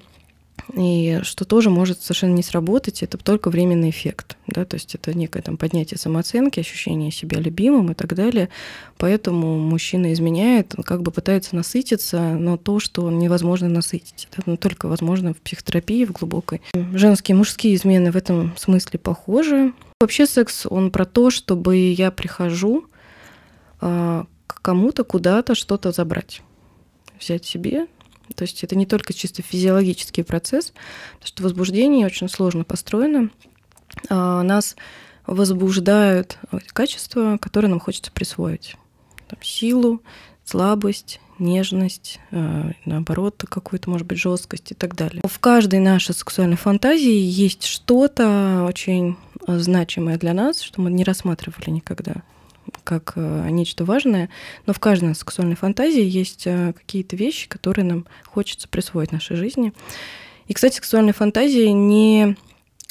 и 0.73 1.19
что 1.23 1.45
тоже 1.45 1.69
может 1.69 2.01
совершенно 2.01 2.33
не 2.33 2.43
сработать, 2.43 3.01
это 3.01 3.17
только 3.17 3.49
временный 3.49 3.89
эффект. 3.89 4.37
Да? 4.47 4.65
То 4.65 4.75
есть 4.75 4.95
это 4.95 5.17
некое 5.17 5.41
там, 5.41 5.57
поднятие 5.57 5.97
самооценки, 5.97 6.59
ощущение 6.59 7.11
себя 7.11 7.39
любимым 7.39 7.91
и 7.91 7.93
так 7.93 8.13
далее. 8.15 8.49
Поэтому 8.97 9.57
мужчина 9.57 10.11
изменяет, 10.13 10.73
он 10.77 10.83
как 10.83 11.01
бы 11.01 11.11
пытается 11.11 11.55
насытиться, 11.55 12.19
но 12.33 12.57
то, 12.57 12.79
что 12.79 13.09
невозможно 13.09 13.69
насытить. 13.69 14.27
Это 14.35 14.57
только 14.57 14.87
возможно 14.87 15.33
в 15.33 15.37
психотерапии, 15.37 16.05
в 16.05 16.11
глубокой. 16.11 16.61
Женские 16.93 17.35
и 17.35 17.37
мужские 17.37 17.75
измены 17.75 18.11
в 18.11 18.17
этом 18.17 18.55
смысле 18.57 18.99
похожи. 18.99 19.73
Вообще 20.01 20.27
секс, 20.27 20.65
он 20.69 20.91
про 20.91 21.05
то, 21.05 21.29
чтобы 21.29 21.77
я 21.77 22.11
прихожу 22.11 22.85
э, 23.81 24.23
к 24.47 24.61
кому-то 24.61 25.03
куда-то 25.03 25.55
что-то 25.55 25.91
забрать. 25.91 26.41
Взять 27.19 27.45
себе, 27.45 27.87
то 28.35 28.43
есть 28.43 28.63
это 28.63 28.75
не 28.75 28.85
только 28.85 29.13
чисто 29.13 29.41
физиологический 29.41 30.23
процесс, 30.23 30.73
потому 31.13 31.27
что 31.27 31.43
возбуждение 31.43 32.05
очень 32.05 32.29
сложно 32.29 32.63
построено. 32.63 33.29
А 34.09 34.43
нас 34.43 34.75
возбуждают 35.25 36.37
качества, 36.73 37.37
которые 37.41 37.69
нам 37.69 37.79
хочется 37.79 38.11
присвоить. 38.11 38.75
Там, 39.27 39.39
силу, 39.41 40.01
слабость, 40.45 41.19
нежность, 41.39 42.19
э, 42.31 42.71
наоборот, 42.85 43.43
какую-то, 43.47 43.89
может 43.89 44.07
быть, 44.07 44.17
жесткость 44.17 44.71
и 44.71 44.75
так 44.75 44.95
далее. 44.95 45.21
В 45.27 45.39
каждой 45.39 45.79
нашей 45.79 46.15
сексуальной 46.15 46.55
фантазии 46.57 47.19
есть 47.19 47.65
что-то 47.65 48.65
очень 48.67 49.17
значимое 49.45 50.17
для 50.17 50.33
нас, 50.33 50.61
что 50.61 50.81
мы 50.81 50.89
не 50.91 51.03
рассматривали 51.03 51.69
никогда 51.69 52.23
как 52.83 53.13
э, 53.15 53.47
нечто 53.49 53.85
важное, 53.85 54.29
но 54.65 54.73
в 54.73 54.79
каждой 54.79 55.15
сексуальной 55.15 55.55
фантазии 55.55 56.03
есть 56.03 56.47
э, 56.47 56.73
какие-то 56.73 57.15
вещи, 57.15 57.47
которые 57.47 57.85
нам 57.85 58.05
хочется 58.25 58.67
присвоить 58.67 59.09
в 59.09 59.13
нашей 59.13 59.35
жизни. 59.35 59.73
И, 60.47 60.53
кстати, 60.53 60.75
сексуальные 60.75 61.13
фантазии 61.13 61.67
не 61.67 62.37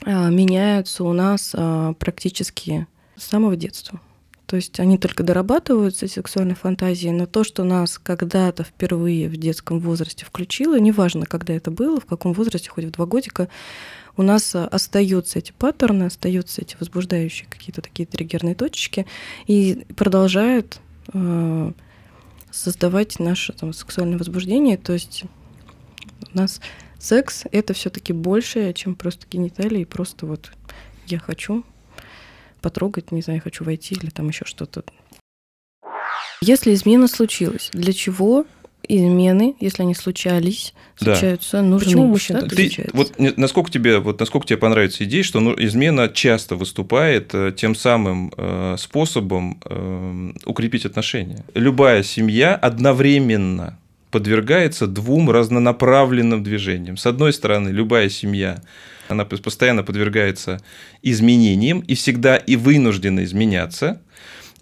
э, 0.05 0.31
меняются 0.31 1.05
у 1.05 1.13
нас 1.13 1.55
практически 1.99 2.87
с 3.17 3.25
самого 3.25 3.57
детства. 3.57 4.01
То 4.47 4.55
есть 4.55 4.79
они 4.79 4.97
только 4.97 5.25
дорабатываются, 5.25 6.07
сексуальные 6.07 6.55
фантазии, 6.55 7.09
но 7.09 7.27
то, 7.27 7.43
что 7.43 7.65
нас 7.65 7.99
когда-то 7.99 8.63
впервые 8.63 9.29
в 9.29 9.37
детском 9.37 9.81
возрасте 9.81 10.25
включило, 10.25 10.79
неважно, 10.79 11.27
когда 11.27 11.53
это 11.53 11.73
было, 11.73 12.01
в 12.01 12.07
каком 12.07 12.33
возрасте, 12.33 12.71
хоть 12.71 12.85
в 12.85 12.91
два 12.93 13.07
годика, 13.07 13.49
у 14.17 14.23
нас 14.23 14.55
э, 14.55 14.65
остаются 14.65 15.39
эти 15.39 15.53
паттерны, 15.53 16.05
остаются 16.05 16.63
эти 16.63 16.77
возбуждающие 16.79 17.49
какие-то 17.49 17.83
такие 17.83 18.07
триггерные 18.07 18.55
точки 18.55 19.07
и 19.47 19.87
продолжают 19.97 20.81
э, 21.13 21.73
создавать 22.51 23.19
наше 23.19 23.53
там, 23.53 23.73
сексуальное 23.73 24.19
возбуждение. 24.19 24.77
То 24.79 24.93
есть 24.95 25.25
у 26.33 26.37
нас 26.37 26.61
секс 26.99 27.45
это 27.53 27.75
все-таки 27.75 28.13
больше, 28.13 28.73
чем 28.73 28.95
просто 28.95 29.27
гениталии, 29.31 29.85
просто 29.85 30.27
вот 30.27 30.53
я 31.07 31.19
хочу 31.19 31.65
потрогать, 32.61 33.13
не 33.13 33.23
знаю, 33.23 33.41
хочу 33.43 33.65
войти 33.65 33.95
или 33.95 34.11
там 34.11 34.29
еще 34.29 34.45
что-то. 34.45 34.85
Если 36.43 36.75
измена 36.75 37.09
случилась, 37.09 37.71
для 37.73 37.93
чего 37.93 38.45
измены, 38.89 39.57
если 39.61 39.83
они 39.83 39.95
случались, 39.95 40.75
случаются, 40.97 41.59
да. 41.59 41.63
нужны. 41.63 41.87
Почему 41.87 42.07
мужчина 42.07 42.43
да, 42.43 42.49
ты, 42.49 42.89
Вот 42.93 43.15
насколько 43.19 43.71
тебе, 43.71 43.99
вот 43.99 44.21
насколько 44.21 44.47
тебе 44.47 44.57
понравится 44.57 45.05
идея, 45.05 45.23
что 45.23 45.41
ну, 45.41 45.55
измена 45.57 46.09
часто 46.09 46.57
выступает 46.57 47.35
э, 47.35 47.53
тем 47.57 47.75
самым 47.75 48.33
э, 48.37 48.77
способом 48.79 49.61
э, 49.65 50.33
укрепить 50.45 50.87
отношения. 50.87 51.45
Любая 51.55 52.03
семья 52.03 52.55
одновременно 52.55 53.79
подвергается 54.11 54.87
двум 54.87 55.31
разнонаправленным 55.31 56.43
движениям. 56.43 56.97
С 56.97 57.07
одной 57.07 57.33
стороны, 57.33 57.69
любая 57.69 58.09
семья 58.09 58.63
Она 59.09 59.25
постоянно 59.25 59.83
подвергается 59.83 60.61
изменениям 61.03 61.81
и 61.81 61.95
всегда 61.95 62.37
и 62.37 62.57
вынуждена 62.57 63.25
изменяться. 63.25 64.01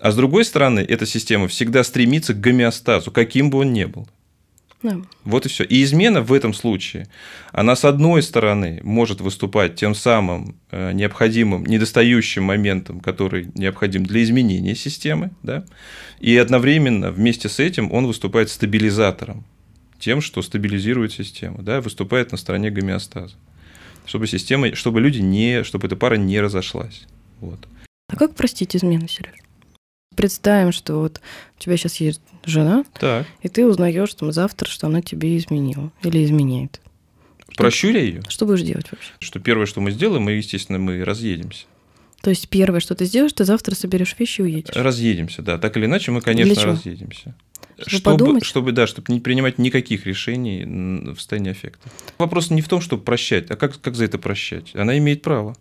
А 0.00 0.10
с 0.10 0.16
другой 0.16 0.44
стороны, 0.44 0.80
эта 0.80 1.06
система 1.06 1.48
всегда 1.48 1.82
стремится 1.82 2.34
к 2.34 2.40
гомеостазу, 2.40 3.10
каким 3.10 3.48
бы 3.48 3.60
он 3.60 3.72
ни 3.72 3.84
был. 3.84 4.06
Да. 4.84 4.98
Вот 5.24 5.46
и 5.46 5.48
все. 5.48 5.64
И 5.64 5.82
измена 5.82 6.20
в 6.20 6.30
этом 6.30 6.52
случае, 6.52 7.08
она 7.52 7.74
с 7.74 7.86
одной 7.86 8.22
стороны 8.22 8.80
может 8.82 9.22
выступать 9.22 9.76
тем 9.76 9.94
самым 9.94 10.56
э, 10.70 10.92
необходимым, 10.92 11.64
недостающим 11.64 12.44
моментом, 12.44 13.00
который 13.00 13.50
необходим 13.54 14.04
для 14.04 14.22
изменения 14.22 14.74
системы, 14.74 15.30
да, 15.42 15.64
и 16.20 16.36
одновременно 16.36 17.10
вместе 17.10 17.48
с 17.48 17.60
этим 17.60 17.90
он 17.92 18.06
выступает 18.06 18.50
стабилизатором, 18.50 19.46
тем, 19.98 20.20
что 20.20 20.42
стабилизирует 20.42 21.14
систему, 21.14 21.62
да, 21.62 21.80
выступает 21.80 22.30
на 22.32 22.36
стороне 22.36 22.70
гомеостаза, 22.70 23.36
чтобы 24.04 24.26
система, 24.26 24.74
чтобы 24.74 25.00
люди 25.00 25.20
не, 25.20 25.64
чтобы 25.64 25.86
эта 25.86 25.96
пара 25.96 26.16
не 26.16 26.38
разошлась. 26.42 27.06
Вот. 27.40 27.66
А 28.08 28.16
как 28.16 28.34
простить 28.34 28.76
измену, 28.76 29.08
Сереж? 29.08 29.43
Представим, 30.16 30.72
что 30.72 31.00
вот 31.00 31.20
у 31.58 31.60
тебя 31.60 31.76
сейчас 31.76 31.96
есть 31.96 32.20
жена, 32.44 32.84
так. 32.98 33.26
и 33.42 33.48
ты 33.48 33.66
узнаешь 33.66 34.12
там 34.14 34.32
завтра, 34.32 34.68
что 34.68 34.86
она 34.86 35.02
тебе 35.02 35.36
изменила 35.36 35.90
или 36.02 36.24
изменяет. 36.24 36.80
Прощу 37.56 37.90
ли 37.90 38.00
ее? 38.00 38.22
Что 38.28 38.46
будешь 38.46 38.62
делать 38.62 38.90
вообще? 38.90 39.12
Что 39.20 39.38
первое, 39.38 39.66
что 39.66 39.80
мы 39.80 39.90
сделаем, 39.90 40.22
мы, 40.22 40.32
естественно, 40.32 40.78
мы 40.78 41.04
разъедемся. 41.04 41.66
То 42.20 42.30
есть 42.30 42.48
первое, 42.48 42.80
что 42.80 42.94
ты 42.94 43.04
сделаешь, 43.04 43.34
ты 43.34 43.44
завтра 43.44 43.74
соберешь 43.74 44.16
вещи 44.18 44.40
и 44.40 44.44
уедешь. 44.44 44.74
Разъедемся, 44.74 45.42
да. 45.42 45.58
Так 45.58 45.76
или 45.76 45.84
иначе, 45.84 46.10
мы, 46.10 46.22
конечно, 46.22 46.64
разъедемся. 46.64 47.34
Чтобы, 47.76 47.90
чтобы, 47.90 48.02
подумать? 48.04 48.44
чтобы, 48.44 48.72
да, 48.72 48.86
чтобы 48.86 49.12
не 49.12 49.20
принимать 49.20 49.58
никаких 49.58 50.06
решений 50.06 50.64
в 50.64 51.16
состоянии 51.16 51.50
аффекта. 51.50 51.88
Вопрос 52.18 52.50
не 52.50 52.62
в 52.62 52.68
том, 52.68 52.80
чтобы 52.80 53.02
прощать, 53.02 53.50
а 53.50 53.56
как, 53.56 53.80
как 53.80 53.94
за 53.94 54.04
это 54.04 54.18
прощать. 54.18 54.74
Она 54.74 54.96
имеет 54.98 55.22
право. 55.22 55.54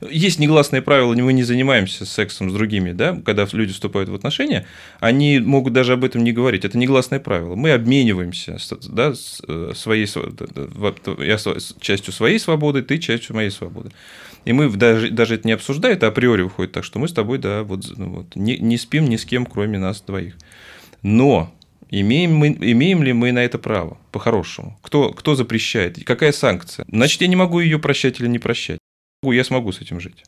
Есть 0.00 0.38
негласное 0.38 0.82
правило, 0.82 1.14
мы 1.14 1.32
не 1.32 1.42
занимаемся 1.42 2.06
сексом 2.06 2.50
с 2.50 2.52
другими, 2.52 2.92
да, 2.92 3.20
когда 3.24 3.46
люди 3.52 3.72
вступают 3.72 4.08
в 4.08 4.14
отношения, 4.14 4.66
они 5.00 5.38
могут 5.38 5.72
даже 5.72 5.92
об 5.92 6.04
этом 6.04 6.24
не 6.24 6.32
говорить. 6.32 6.64
Это 6.64 6.78
негласное 6.78 7.20
правило. 7.20 7.54
Мы 7.54 7.72
обмениваемся 7.72 8.58
да, 8.88 9.12
э, 9.48 9.72
своей, 9.74 10.06
я 10.06 11.38
частью 11.80 12.12
своей 12.12 12.38
свободы, 12.38 12.82
ты 12.82 12.98
частью 12.98 13.36
моей 13.36 13.50
свободы. 13.50 13.90
И 14.44 14.52
мы 14.52 14.70
даже, 14.70 15.10
даже 15.10 15.36
это 15.36 15.46
не 15.46 15.52
обсуждают, 15.52 16.02
а 16.02 16.08
априори 16.08 16.42
выходит 16.42 16.72
так, 16.72 16.84
что 16.84 16.98
мы 16.98 17.08
с 17.08 17.12
тобой, 17.12 17.38
да, 17.38 17.62
вот, 17.62 17.84
ну 17.96 18.10
вот 18.10 18.36
не, 18.36 18.58
не 18.58 18.76
спим 18.76 19.08
ни 19.08 19.16
с 19.16 19.24
кем, 19.24 19.46
кроме 19.46 19.78
нас 19.78 20.02
двоих. 20.02 20.36
Но 21.02 21.52
Имеем, 21.90 22.34
мы, 22.34 22.48
имеем 22.48 23.04
ли 23.04 23.12
мы 23.12 23.30
на 23.30 23.44
это 23.44 23.56
право, 23.56 23.98
по-хорошему? 24.10 24.76
Кто, 24.82 25.12
кто 25.12 25.36
запрещает? 25.36 26.02
Какая 26.04 26.32
санкция? 26.32 26.84
Значит, 26.90 27.20
я 27.20 27.28
не 27.28 27.36
могу 27.36 27.60
ее 27.60 27.78
прощать 27.78 28.18
или 28.18 28.26
не 28.26 28.40
прощать 28.40 28.78
я 29.32 29.44
смогу 29.44 29.72
с 29.72 29.80
этим 29.80 30.00
жить. 30.00 30.24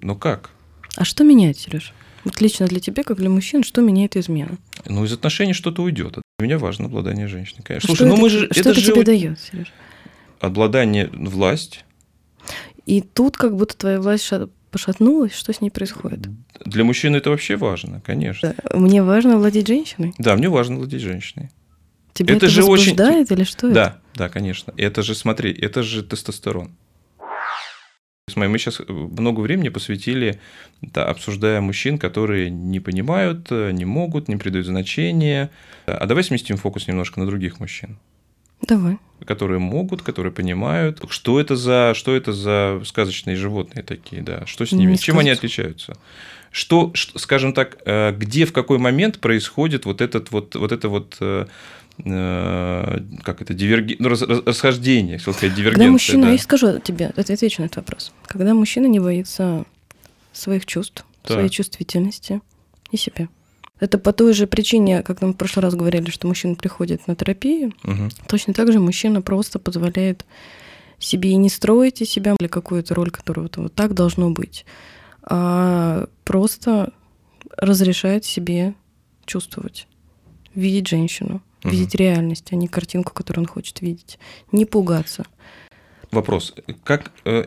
Но 0.00 0.14
как? 0.14 0.50
А 0.96 1.04
что 1.04 1.24
меняет, 1.24 1.58
Сереж? 1.58 1.92
Вот 2.24 2.40
лично 2.40 2.66
для 2.66 2.80
тебя, 2.80 3.02
как 3.02 3.18
для 3.18 3.28
мужчин, 3.28 3.62
что 3.64 3.82
меняет 3.82 4.16
измена? 4.16 4.56
Ну, 4.86 5.04
из 5.04 5.12
отношений 5.12 5.52
что-то 5.52 5.82
уйдет. 5.82 6.14
Для 6.38 6.46
меня 6.46 6.58
важно 6.58 6.86
обладание 6.86 7.28
женщиной, 7.28 7.62
конечно. 7.62 7.86
А 7.92 7.96
Слушай, 7.96 8.08
ну 8.08 8.16
мы 8.16 8.30
же... 8.30 8.48
Что 8.50 8.60
это, 8.60 8.70
это 8.70 8.80
же... 8.80 8.92
тебе 8.92 9.02
дает, 9.04 9.38
Сереж? 9.40 9.72
Обладание 10.40 11.10
власть. 11.12 11.84
И 12.86 13.00
тут 13.02 13.36
как 13.36 13.56
будто 13.56 13.76
твоя 13.76 14.00
власть 14.00 14.30
пошатнулась, 14.70 15.34
что 15.34 15.52
с 15.52 15.60
ней 15.60 15.70
происходит? 15.70 16.28
Для 16.64 16.84
мужчины 16.84 17.16
это 17.16 17.30
вообще 17.30 17.56
важно, 17.56 18.00
конечно. 18.00 18.54
Мне 18.72 19.02
важно 19.02 19.38
владеть 19.38 19.68
женщиной? 19.68 20.14
Да, 20.18 20.34
мне 20.36 20.48
важно 20.48 20.76
владеть 20.76 21.02
женщиной. 21.02 21.50
Тебя 22.12 22.36
это, 22.36 22.46
это 22.46 22.54
же 22.54 22.64
очень... 22.64 22.94
или 22.94 23.44
что 23.44 23.70
да, 23.70 23.86
это? 23.86 24.00
Да, 24.14 24.28
конечно. 24.28 24.72
Это 24.76 25.02
же, 25.02 25.14
смотри, 25.14 25.52
это 25.52 25.82
же 25.82 26.02
тестостерон. 26.02 26.70
Мы 28.34 28.58
сейчас 28.58 28.80
э, 28.80 28.84
много 28.88 29.40
времени 29.40 29.68
посвятили, 29.68 30.40
да, 30.80 31.04
обсуждая 31.04 31.60
мужчин, 31.60 31.98
которые 31.98 32.50
не 32.50 32.80
понимают, 32.80 33.48
э, 33.50 33.70
не 33.72 33.84
могут, 33.84 34.28
не 34.28 34.36
придают 34.36 34.66
значения. 34.66 35.50
А 35.86 36.06
давай 36.06 36.24
сместим 36.24 36.56
фокус 36.56 36.88
немножко 36.88 37.20
на 37.20 37.26
других 37.26 37.60
мужчин. 37.60 37.98
Давай. 38.62 38.96
Которые 39.26 39.58
могут, 39.58 40.00
которые 40.00 40.32
понимают, 40.32 41.02
что 41.10 41.38
это 41.38 41.54
за, 41.54 41.92
что 41.94 42.16
это 42.16 42.32
за 42.32 42.80
сказочные 42.86 43.36
животные 43.36 43.82
такие, 43.82 44.22
да, 44.22 44.46
что 44.46 44.64
с 44.64 44.72
ними, 44.72 44.92
не 44.92 44.98
чем 44.98 45.16
сказать. 45.16 45.20
они 45.20 45.30
отличаются. 45.30 45.98
Что, 46.50 46.92
скажем 46.94 47.52
так, 47.52 47.76
э, 47.84 48.14
где 48.16 48.46
в 48.46 48.54
какой 48.54 48.78
момент 48.78 49.20
происходит 49.20 49.84
вот 49.84 50.00
этот 50.00 50.30
вот, 50.30 50.54
вот 50.54 50.72
это 50.72 50.88
вот 50.88 51.18
как 51.96 53.42
это, 53.42 53.54
диверги... 53.54 53.96
ну, 53.98 54.08
расхождение, 54.08 55.18
хотел 55.18 55.34
сказать, 55.34 55.54
дивергенция. 55.54 55.78
Когда 55.78 55.92
мужчина, 55.92 56.22
да. 56.26 56.32
я 56.32 56.38
скажу 56.38 56.78
тебе, 56.80 57.12
отвечу 57.16 57.62
на 57.62 57.66
этот 57.66 57.76
вопрос. 57.76 58.12
Когда 58.26 58.52
мужчина 58.54 58.86
не 58.86 58.98
боится 58.98 59.64
своих 60.32 60.66
чувств, 60.66 61.04
да. 61.24 61.34
своей 61.34 61.48
чувствительности 61.48 62.40
и 62.90 62.96
себя. 62.96 63.28
Это 63.80 63.98
по 63.98 64.12
той 64.12 64.34
же 64.34 64.46
причине, 64.46 65.02
как 65.02 65.20
нам 65.20 65.34
в 65.34 65.36
прошлый 65.36 65.62
раз 65.62 65.74
говорили, 65.74 66.10
что 66.10 66.26
мужчина 66.26 66.54
приходит 66.54 67.06
на 67.06 67.16
терапию, 67.16 67.72
угу. 67.84 68.08
точно 68.28 68.54
так 68.54 68.72
же 68.72 68.80
мужчина 68.80 69.20
просто 69.20 69.58
позволяет 69.58 70.24
себе 70.98 71.30
и 71.30 71.36
не 71.36 71.48
строить 71.48 72.00
из 72.00 72.10
себя 72.10 72.34
для 72.38 72.48
какую-то 72.48 72.94
роль, 72.94 73.10
которая 73.10 73.44
вот, 73.44 73.56
вот 73.56 73.74
так 73.74 73.94
должно 73.94 74.30
быть, 74.30 74.64
а 75.22 76.06
просто 76.24 76.92
разрешает 77.56 78.24
себе 78.24 78.74
чувствовать, 79.26 79.86
видеть 80.54 80.88
женщину, 80.88 81.42
видеть 81.64 81.94
реальность, 81.94 82.48
а 82.52 82.56
не 82.56 82.68
картинку, 82.68 83.12
которую 83.12 83.44
он 83.44 83.48
хочет 83.48 83.80
видеть. 83.80 84.18
Не 84.52 84.64
пугаться. 84.64 85.24
Вопрос. 86.10 86.54
Как 86.84 87.10
э, 87.24 87.46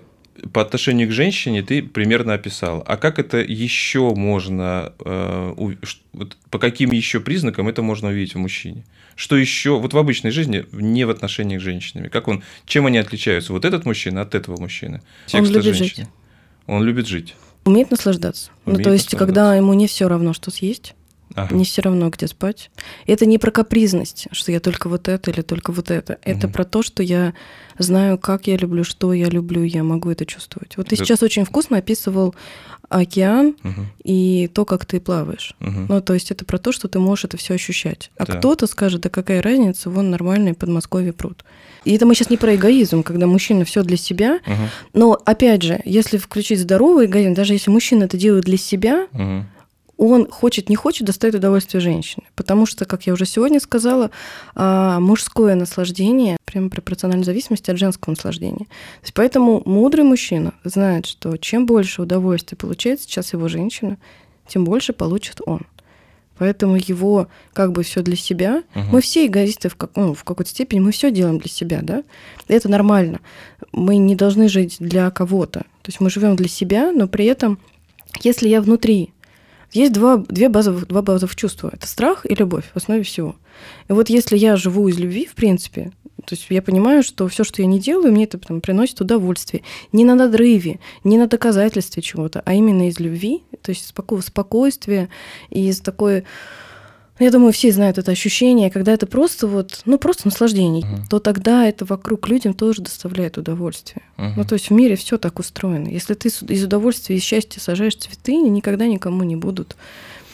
по 0.53 0.61
отношению 0.61 1.07
к 1.07 1.11
женщине 1.11 1.63
ты 1.63 1.81
примерно 1.81 2.33
описал. 2.33 2.83
А 2.85 2.97
как 2.97 3.19
это 3.19 3.37
еще 3.37 4.13
можно, 4.15 4.93
э, 5.03 5.75
вот 6.13 6.37
по 6.49 6.59
каким 6.59 6.91
еще 6.91 7.19
признакам 7.19 7.67
это 7.67 7.81
можно 7.81 8.09
увидеть 8.09 8.35
в 8.35 8.37
мужчине? 8.37 8.85
Что 9.15 9.35
еще, 9.35 9.79
вот 9.79 9.93
в 9.93 9.97
обычной 9.97 10.31
жизни, 10.31 10.65
не 10.71 11.05
в 11.05 11.09
отношениях 11.09 11.61
с 11.61 11.63
женщинами, 11.63 12.07
как 12.07 12.27
он, 12.27 12.43
чем 12.65 12.85
они 12.85 12.97
отличаются? 12.97 13.53
Вот 13.53 13.65
этот 13.65 13.85
мужчина 13.85 14.21
от 14.21 14.35
этого 14.35 14.59
мужчины? 14.59 15.01
Он 15.33 15.45
любит 15.45 15.63
женщины. 15.63 16.05
жить. 16.05 16.07
Он 16.67 16.83
любит 16.83 17.07
жить. 17.07 17.35
Умеет 17.65 17.91
наслаждаться. 17.91 18.51
Умеет 18.65 18.79
ну, 18.79 18.83
то 18.83 18.93
есть, 18.93 19.15
когда 19.15 19.55
ему 19.55 19.73
не 19.73 19.87
все 19.87 20.07
равно, 20.07 20.33
что 20.33 20.51
съесть, 20.51 20.93
Ага. 21.35 21.55
Не 21.55 21.65
все 21.65 21.81
равно, 21.81 22.09
где 22.09 22.27
спать. 22.27 22.71
Это 23.05 23.25
не 23.25 23.37
про 23.37 23.51
капризность, 23.51 24.27
что 24.31 24.51
я 24.51 24.59
только 24.59 24.89
вот 24.89 25.07
это 25.07 25.31
или 25.31 25.41
только 25.41 25.71
вот 25.71 25.91
это. 25.91 26.13
Угу. 26.13 26.19
Это 26.23 26.47
про 26.47 26.63
то, 26.63 26.81
что 26.81 27.03
я 27.03 27.33
знаю, 27.77 28.17
как 28.17 28.47
я 28.47 28.57
люблю, 28.57 28.83
что 28.83 29.13
я 29.13 29.27
люблю, 29.27 29.63
я 29.63 29.83
могу 29.83 30.09
это 30.09 30.25
чувствовать. 30.25 30.77
Вот 30.77 30.87
ты 30.87 30.95
это... 30.95 31.05
сейчас 31.05 31.23
очень 31.23 31.45
вкусно 31.45 31.77
описывал 31.77 32.33
океан 32.89 33.55
угу. 33.63 33.81
и 34.03 34.49
то, 34.53 34.65
как 34.65 34.85
ты 34.85 34.99
плаваешь. 34.99 35.55
Угу. 35.59 35.85
Ну, 35.89 36.01
то 36.01 36.13
есть 36.13 36.31
это 36.31 36.45
про 36.45 36.57
то, 36.57 36.71
что 36.71 36.87
ты 36.87 36.99
можешь 36.99 37.25
это 37.25 37.37
все 37.37 37.53
ощущать. 37.55 38.11
А 38.17 38.25
да. 38.25 38.35
кто-то 38.35 38.65
скажет, 38.67 39.01
да 39.01 39.09
какая 39.09 39.41
разница, 39.41 39.89
вон 39.89 40.09
нормальный 40.09 40.53
Подмосковье 40.53 41.13
пруд. 41.13 41.43
И 41.83 41.93
это 41.93 42.05
мы 42.05 42.15
сейчас 42.15 42.29
не 42.29 42.37
про 42.37 42.55
эгоизм, 42.55 43.03
когда 43.03 43.27
мужчина 43.27 43.65
все 43.65 43.83
для 43.83 43.97
себя. 43.97 44.39
Угу. 44.45 44.53
Но 44.93 45.21
опять 45.25 45.63
же, 45.63 45.81
если 45.85 46.17
включить 46.17 46.59
здоровый 46.59 47.05
эгоизм, 47.05 47.33
даже 47.33 47.53
если 47.53 47.69
мужчина 47.69 48.05
это 48.05 48.17
делает 48.17 48.45
для 48.45 48.57
себя, 48.57 49.07
угу 49.11 49.45
он 49.97 50.29
хочет, 50.29 50.69
не 50.69 50.75
хочет, 50.75 51.05
доставить 51.05 51.35
удовольствие 51.35 51.81
женщине. 51.81 52.27
Потому 52.35 52.65
что, 52.65 52.85
как 52.85 53.07
я 53.07 53.13
уже 53.13 53.25
сегодня 53.25 53.59
сказала, 53.59 54.11
а, 54.55 54.99
мужское 54.99 55.55
наслаждение 55.55 56.37
прямо 56.45 56.69
пропорционально 56.69 57.23
зависимости 57.23 57.71
от 57.71 57.77
женского 57.77 58.11
наслаждения. 58.11 58.65
То 58.65 59.03
есть 59.03 59.13
поэтому 59.13 59.63
мудрый 59.65 60.03
мужчина 60.03 60.53
знает, 60.63 61.05
что 61.05 61.37
чем 61.37 61.65
больше 61.65 62.03
удовольствия 62.03 62.57
получает 62.57 63.01
сейчас 63.01 63.33
его 63.33 63.47
женщина, 63.47 63.97
тем 64.47 64.63
больше 64.63 64.93
получит 64.93 65.41
он. 65.45 65.61
Поэтому 66.37 66.75
его 66.77 67.27
как 67.53 67.71
бы 67.71 67.81
все 67.81 68.01
для 68.01 68.15
себя. 68.15 68.63
Угу. 68.75 68.85
Мы 68.91 69.01
все 69.01 69.25
эгоисты 69.25 69.69
в, 69.69 69.75
как, 69.75 69.95
ну, 69.95 70.13
в 70.13 70.23
какой-то 70.23 70.51
степени, 70.51 70.79
мы 70.79 70.91
все 70.91 71.11
делаем 71.11 71.39
для 71.39 71.49
себя, 71.49 71.79
да. 71.81 72.03
И 72.47 72.53
это 72.53 72.69
нормально. 72.69 73.19
Мы 73.71 73.97
не 73.97 74.15
должны 74.15 74.47
жить 74.47 74.77
для 74.79 75.09
кого-то. 75.09 75.61
То 75.61 75.87
есть 75.87 75.99
мы 75.99 76.09
живем 76.09 76.35
для 76.35 76.47
себя, 76.47 76.91
но 76.91 77.07
при 77.07 77.25
этом, 77.25 77.59
если 78.21 78.47
я 78.47 78.61
внутри 78.61 79.13
есть 79.71 79.93
два, 79.93 80.17
две 80.17 80.49
базовых, 80.49 80.87
два 80.87 81.01
базовых 81.01 81.35
чувства. 81.35 81.71
Это 81.73 81.87
страх 81.87 82.25
и 82.25 82.33
любовь 82.35 82.65
в 82.73 82.77
основе 82.77 83.03
всего. 83.03 83.35
И 83.89 83.93
вот 83.93 84.09
если 84.09 84.37
я 84.37 84.55
живу 84.55 84.87
из 84.87 84.97
любви, 84.97 85.25
в 85.25 85.35
принципе, 85.35 85.91
то 86.25 86.35
есть 86.35 86.47
я 86.49 86.61
понимаю, 86.61 87.03
что 87.03 87.27
все, 87.27 87.43
что 87.43 87.61
я 87.61 87.67
не 87.67 87.79
делаю, 87.79 88.11
мне 88.11 88.25
это 88.25 88.37
там, 88.37 88.59
приносит 88.59 88.99
удовольствие. 88.99 89.63
Не 89.91 90.03
на 90.03 90.15
надрыве, 90.15 90.79
не 91.03 91.17
на 91.17 91.27
доказательстве 91.27 92.01
чего-то, 92.01 92.41
а 92.45 92.53
именно 92.53 92.89
из 92.89 92.99
любви, 92.99 93.43
то 93.61 93.69
есть 93.69 93.93
споко- 93.93 94.21
спокойствия 94.21 95.09
и 95.49 95.69
из 95.69 95.79
такой 95.79 96.25
я 97.19 97.31
думаю, 97.31 97.51
все 97.51 97.71
знают 97.71 97.97
это 97.97 98.11
ощущение, 98.11 98.69
когда 98.69 98.93
это 98.93 99.07
просто 99.07 99.47
вот, 99.47 99.81
ну, 99.85 99.97
просто 99.97 100.27
наслаждение, 100.27 100.83
uh-huh. 100.83 101.09
то 101.09 101.19
тогда 101.19 101.67
это 101.67 101.85
вокруг 101.85 102.27
людям 102.27 102.53
тоже 102.53 102.81
доставляет 102.81 103.37
удовольствие. 103.37 104.03
Uh-huh. 104.17 104.33
Ну, 104.35 104.43
то 104.45 104.53
есть 104.53 104.69
в 104.69 104.73
мире 104.73 104.95
все 104.95 105.17
так 105.17 105.39
устроено. 105.39 105.87
Если 105.87 106.13
ты 106.13 106.29
из 106.29 106.63
удовольствия 106.63 107.15
и 107.15 107.19
счастья 107.19 107.59
сажаешь 107.59 107.95
цветы, 107.95 108.33
они 108.33 108.49
никогда 108.49 108.85
никому 108.85 109.23
не 109.23 109.35
будут, 109.35 109.75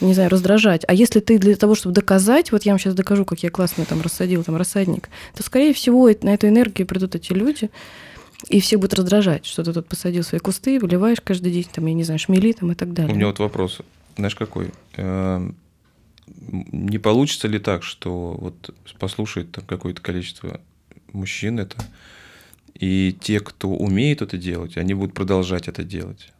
не 0.00 0.12
знаю, 0.12 0.28
раздражать. 0.28 0.82
А 0.86 0.92
если 0.92 1.20
ты 1.20 1.38
для 1.38 1.56
того, 1.56 1.74
чтобы 1.74 1.94
доказать, 1.94 2.52
вот 2.52 2.64
я 2.64 2.72
вам 2.72 2.78
сейчас 2.78 2.94
докажу, 2.94 3.24
как 3.24 3.42
я 3.42 3.50
классно 3.50 3.84
там 3.84 4.02
рассадил 4.02 4.42
там 4.44 4.56
рассадник, 4.56 5.08
то, 5.34 5.42
скорее 5.42 5.72
всего, 5.72 6.10
на 6.22 6.34
эту 6.34 6.48
энергию 6.48 6.86
придут 6.86 7.14
эти 7.14 7.32
люди, 7.32 7.70
И 8.48 8.60
все 8.60 8.76
будут 8.76 8.94
раздражать, 8.94 9.46
что 9.46 9.62
ты 9.62 9.72
тут 9.72 9.86
посадил 9.86 10.22
свои 10.22 10.40
кусты, 10.40 10.78
выливаешь 10.78 11.20
каждый 11.22 11.52
день, 11.52 11.66
там, 11.72 11.86
я 11.86 11.94
не 11.94 12.04
знаю, 12.04 12.18
шмели 12.18 12.52
там 12.52 12.72
и 12.72 12.74
так 12.74 12.92
далее. 12.92 13.12
У 13.12 13.16
меня 13.16 13.28
вот 13.28 13.38
вопрос, 13.38 13.80
знаешь, 14.16 14.34
какой? 14.34 14.70
Не 16.48 16.98
получится 16.98 17.48
ли 17.48 17.58
так, 17.58 17.82
что 17.82 18.32
вот 18.38 18.74
послушает 18.98 19.52
там 19.52 19.64
какое-то 19.64 20.00
количество 20.02 20.60
мужчин 21.12 21.58
это, 21.58 21.76
и 22.74 23.16
те, 23.20 23.40
кто 23.40 23.70
умеет 23.70 24.22
это 24.22 24.36
делать, 24.36 24.76
они 24.76 24.94
будут 24.94 25.14
продолжать 25.14 25.68
это 25.68 25.84
делать. 25.84 26.32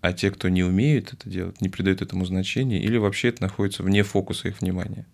А 0.00 0.12
те, 0.12 0.30
кто 0.30 0.48
не 0.48 0.62
умеют 0.62 1.12
это 1.12 1.28
делать, 1.28 1.60
не 1.60 1.68
придают 1.68 2.02
этому 2.02 2.24
значения 2.26 2.80
или 2.80 2.96
вообще 2.96 3.28
это 3.28 3.42
находится 3.42 3.82
вне 3.82 4.02
фокуса 4.02 4.48
их 4.48 4.60
внимания, 4.60 5.06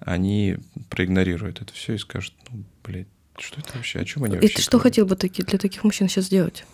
они 0.00 0.56
проигнорируют 0.90 1.60
это 1.62 1.72
все 1.72 1.94
и 1.94 1.98
скажут, 1.98 2.34
ну, 2.50 2.64
блядь, 2.84 3.06
что 3.38 3.60
это 3.60 3.70
вообще, 3.74 4.00
о 4.00 4.04
чем 4.04 4.24
они 4.24 4.34
И 4.34 4.38
вообще 4.40 4.56
ты 4.56 4.62
что 4.62 4.72
говорят?» 4.78 4.92
хотел 4.92 5.06
бы 5.06 5.16
таки- 5.16 5.42
для 5.42 5.58
таких 5.58 5.84
мужчин 5.84 6.08
сейчас 6.08 6.26
сделать? 6.26 6.64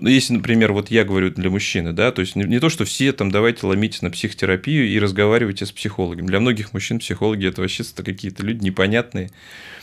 Ну, 0.00 0.08
Если, 0.08 0.32
например, 0.34 0.72
вот 0.72 0.90
я 0.90 1.04
говорю 1.04 1.30
для 1.30 1.50
мужчины, 1.50 1.92
да, 1.92 2.10
то 2.10 2.20
есть 2.20 2.34
не, 2.36 2.44
не 2.44 2.58
то, 2.58 2.68
что 2.70 2.84
все 2.84 3.12
там 3.12 3.30
давайте 3.30 3.66
ломитесь 3.66 4.02
на 4.02 4.10
психотерапию 4.10 4.88
и 4.88 4.98
разговаривайте 4.98 5.66
с 5.66 5.72
психологом. 5.72 6.26
Для 6.26 6.40
многих 6.40 6.72
мужчин 6.72 6.98
психологи 6.98 7.46
это 7.46 7.60
вообще 7.60 7.84
какие-то 7.84 8.42
люди 8.44 8.64
непонятные. 8.64 9.30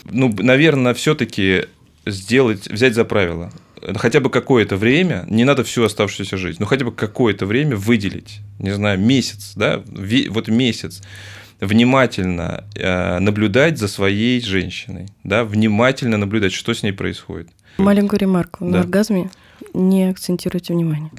Ну, 0.04 0.34
наверное, 0.38 0.94
все-таки 0.94 1.66
сделать, 2.04 2.68
взять 2.68 2.94
за 2.94 3.04
правило, 3.04 3.52
хотя 3.96 4.20
бы 4.20 4.30
какое-то 4.30 4.76
время, 4.76 5.24
не 5.28 5.44
надо 5.44 5.62
всю 5.62 5.84
оставшуюся 5.84 6.36
жизнь, 6.36 6.56
но 6.58 6.66
хотя 6.66 6.84
бы 6.84 6.92
какое-то 6.92 7.46
время 7.46 7.76
выделить, 7.76 8.40
не 8.58 8.70
знаю, 8.70 8.98
месяц, 8.98 9.52
да, 9.54 9.82
вот 10.30 10.48
месяц, 10.48 11.02
внимательно 11.60 12.64
э, 12.74 13.18
наблюдать 13.18 13.78
за 13.78 13.88
своей 13.88 14.40
женщиной, 14.40 15.08
да, 15.24 15.44
внимательно 15.44 16.16
наблюдать, 16.16 16.52
что 16.52 16.72
с 16.74 16.82
ней 16.82 16.92
происходит. 16.92 17.48
Маленькую 17.78 18.20
ремарку. 18.20 18.64
На 18.64 18.72
Да. 18.72 18.80
оргазме 18.80 19.30
не 19.74 20.08
акцентируйте 20.10 20.72
внимание. 20.74 21.10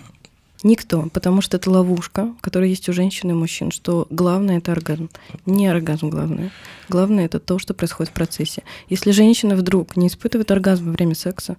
Никто, 0.61 1.07
потому 1.13 1.41
что 1.41 1.55
это 1.55 1.71
ловушка, 1.71 2.33
которая 2.41 2.67
есть 2.69 2.89
у 2.89 2.93
женщин 2.93 3.29
и 3.29 3.33
мужчин, 3.33 3.71
что 3.71 4.07
главное 4.09 4.57
это 4.57 4.73
оргазм. 4.73 5.09
Не 5.45 5.67
оргазм 5.67 6.09
главное. 6.09 6.51
Главное 6.89 7.25
это 7.25 7.39
то, 7.39 7.59
что 7.59 7.73
происходит 7.73 8.11
в 8.11 8.13
процессе. 8.15 8.63
Если 8.89 9.11
женщина 9.11 9.55
вдруг 9.55 9.95
не 9.95 10.07
испытывает 10.07 10.51
оргазм 10.51 10.87
во 10.87 10.91
время 10.91 11.15
секса, 11.15 11.55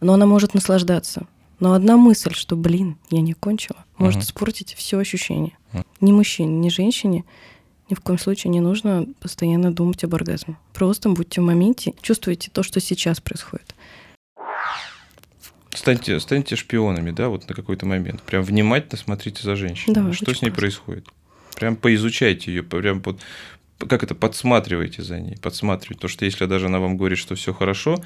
но 0.00 0.12
она 0.12 0.26
может 0.26 0.52
наслаждаться, 0.52 1.26
но 1.58 1.72
одна 1.72 1.96
мысль, 1.96 2.34
что, 2.34 2.54
блин, 2.54 2.98
я 3.10 3.22
не 3.22 3.32
кончила, 3.32 3.84
может 3.96 4.18
Мгм. 4.18 4.24
испортить 4.24 4.74
все 4.74 4.98
ощущение. 4.98 5.56
Мгм. 5.72 5.84
Ни 6.02 6.12
мужчине, 6.12 6.54
ни 6.58 6.68
женщине 6.68 7.24
ни 7.90 7.94
в 7.94 8.00
коем 8.00 8.18
случае 8.18 8.50
не 8.50 8.60
нужно 8.60 9.06
постоянно 9.20 9.72
думать 9.72 10.04
об 10.04 10.14
оргазме. 10.14 10.58
Просто 10.74 11.08
будьте 11.08 11.40
в 11.40 11.44
моменте, 11.44 11.94
чувствуйте 12.02 12.50
то, 12.52 12.62
что 12.62 12.80
сейчас 12.80 13.18
происходит. 13.18 13.74
Станьте, 15.88 16.20
станьте 16.20 16.54
шпионами, 16.54 17.12
да, 17.12 17.30
вот 17.30 17.48
на 17.48 17.54
какой-то 17.54 17.86
момент. 17.86 18.20
Прям 18.20 18.42
внимательно 18.42 18.98
смотрите 18.98 19.42
за 19.42 19.56
женщиной. 19.56 19.94
Да, 19.94 20.12
что 20.12 20.30
очень 20.30 20.40
с 20.40 20.42
ней 20.42 20.50
классно. 20.50 20.60
происходит. 20.60 21.08
Прям 21.56 21.76
поизучайте 21.76 22.52
ее, 22.52 22.62
прям 22.62 23.00
под, 23.00 23.20
как 23.78 24.02
это, 24.02 24.14
подсматривайте 24.14 25.02
за 25.02 25.18
ней, 25.18 25.38
подсматривайте. 25.38 25.94
Потому 25.94 26.10
что 26.10 26.26
если 26.26 26.44
даже 26.44 26.66
она 26.66 26.78
вам 26.78 26.98
говорит, 26.98 27.16
что 27.16 27.36
все 27.36 27.54
хорошо, 27.54 28.04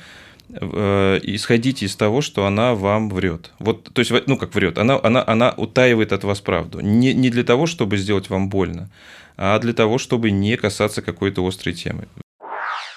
э, 0.48 1.18
исходите 1.24 1.86
из 1.86 1.96
того, 1.96 2.20
что 2.20 2.46
она 2.46 2.76
вам 2.76 3.10
врет. 3.10 3.50
Вот, 3.58 3.92
то 3.92 3.98
есть, 3.98 4.12
ну 4.28 4.36
как 4.38 4.54
врет, 4.54 4.78
она, 4.78 5.00
она, 5.02 5.24
она 5.26 5.50
утаивает 5.50 6.12
от 6.12 6.22
вас 6.22 6.40
правду. 6.40 6.78
Не, 6.78 7.12
не 7.12 7.30
для 7.30 7.42
того, 7.42 7.66
чтобы 7.66 7.96
сделать 7.96 8.30
вам 8.30 8.48
больно, 8.48 8.90
а 9.36 9.58
для 9.58 9.72
того, 9.72 9.98
чтобы 9.98 10.30
не 10.30 10.56
касаться 10.56 11.02
какой-то 11.02 11.44
острой 11.44 11.74
темы. 11.74 12.06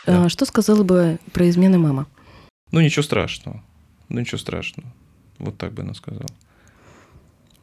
Да. 0.05 0.29
Что 0.29 0.45
сказала 0.45 0.83
бы 0.83 1.17
про 1.33 1.49
измены 1.49 1.79
мама? 1.79 2.05
Ну, 2.71 2.81
ничего 2.81 3.01
страшного. 3.01 3.63
Ну, 4.09 4.19
ничего 4.19 4.37
страшного. 4.37 4.89
Вот 5.39 5.57
так 5.57 5.73
бы 5.73 5.83
она 5.83 5.93
сказала. 5.93 6.29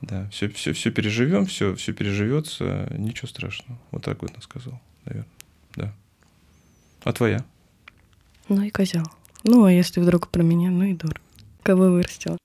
Да, 0.01 0.29
все, 0.31 0.49
все, 0.49 0.73
все 0.73 0.91
переживем, 0.91 1.47
все, 1.47 1.75
все 1.77 1.93
переживется, 1.93 2.89
ничего 2.97 3.29
страшного. 3.29 3.79
Вот 3.93 4.03
так 4.03 4.19
бы 4.19 4.29
она 4.29 4.41
сказала, 4.41 4.81
наверное. 5.05 5.31
Да. 5.77 5.95
А 7.05 7.13
твоя? 7.13 7.45
Ну 8.49 8.63
и 8.63 8.71
козел. 8.71 9.05
Ну, 9.45 9.65
а 9.65 9.73
если 9.73 10.01
вдруг 10.01 10.29
про 10.29 10.43
меня, 10.43 10.71
ну 10.71 10.85
и 10.85 10.95
дура. 10.95 11.21
Кого 11.63 11.91
вырастила? 11.91 12.37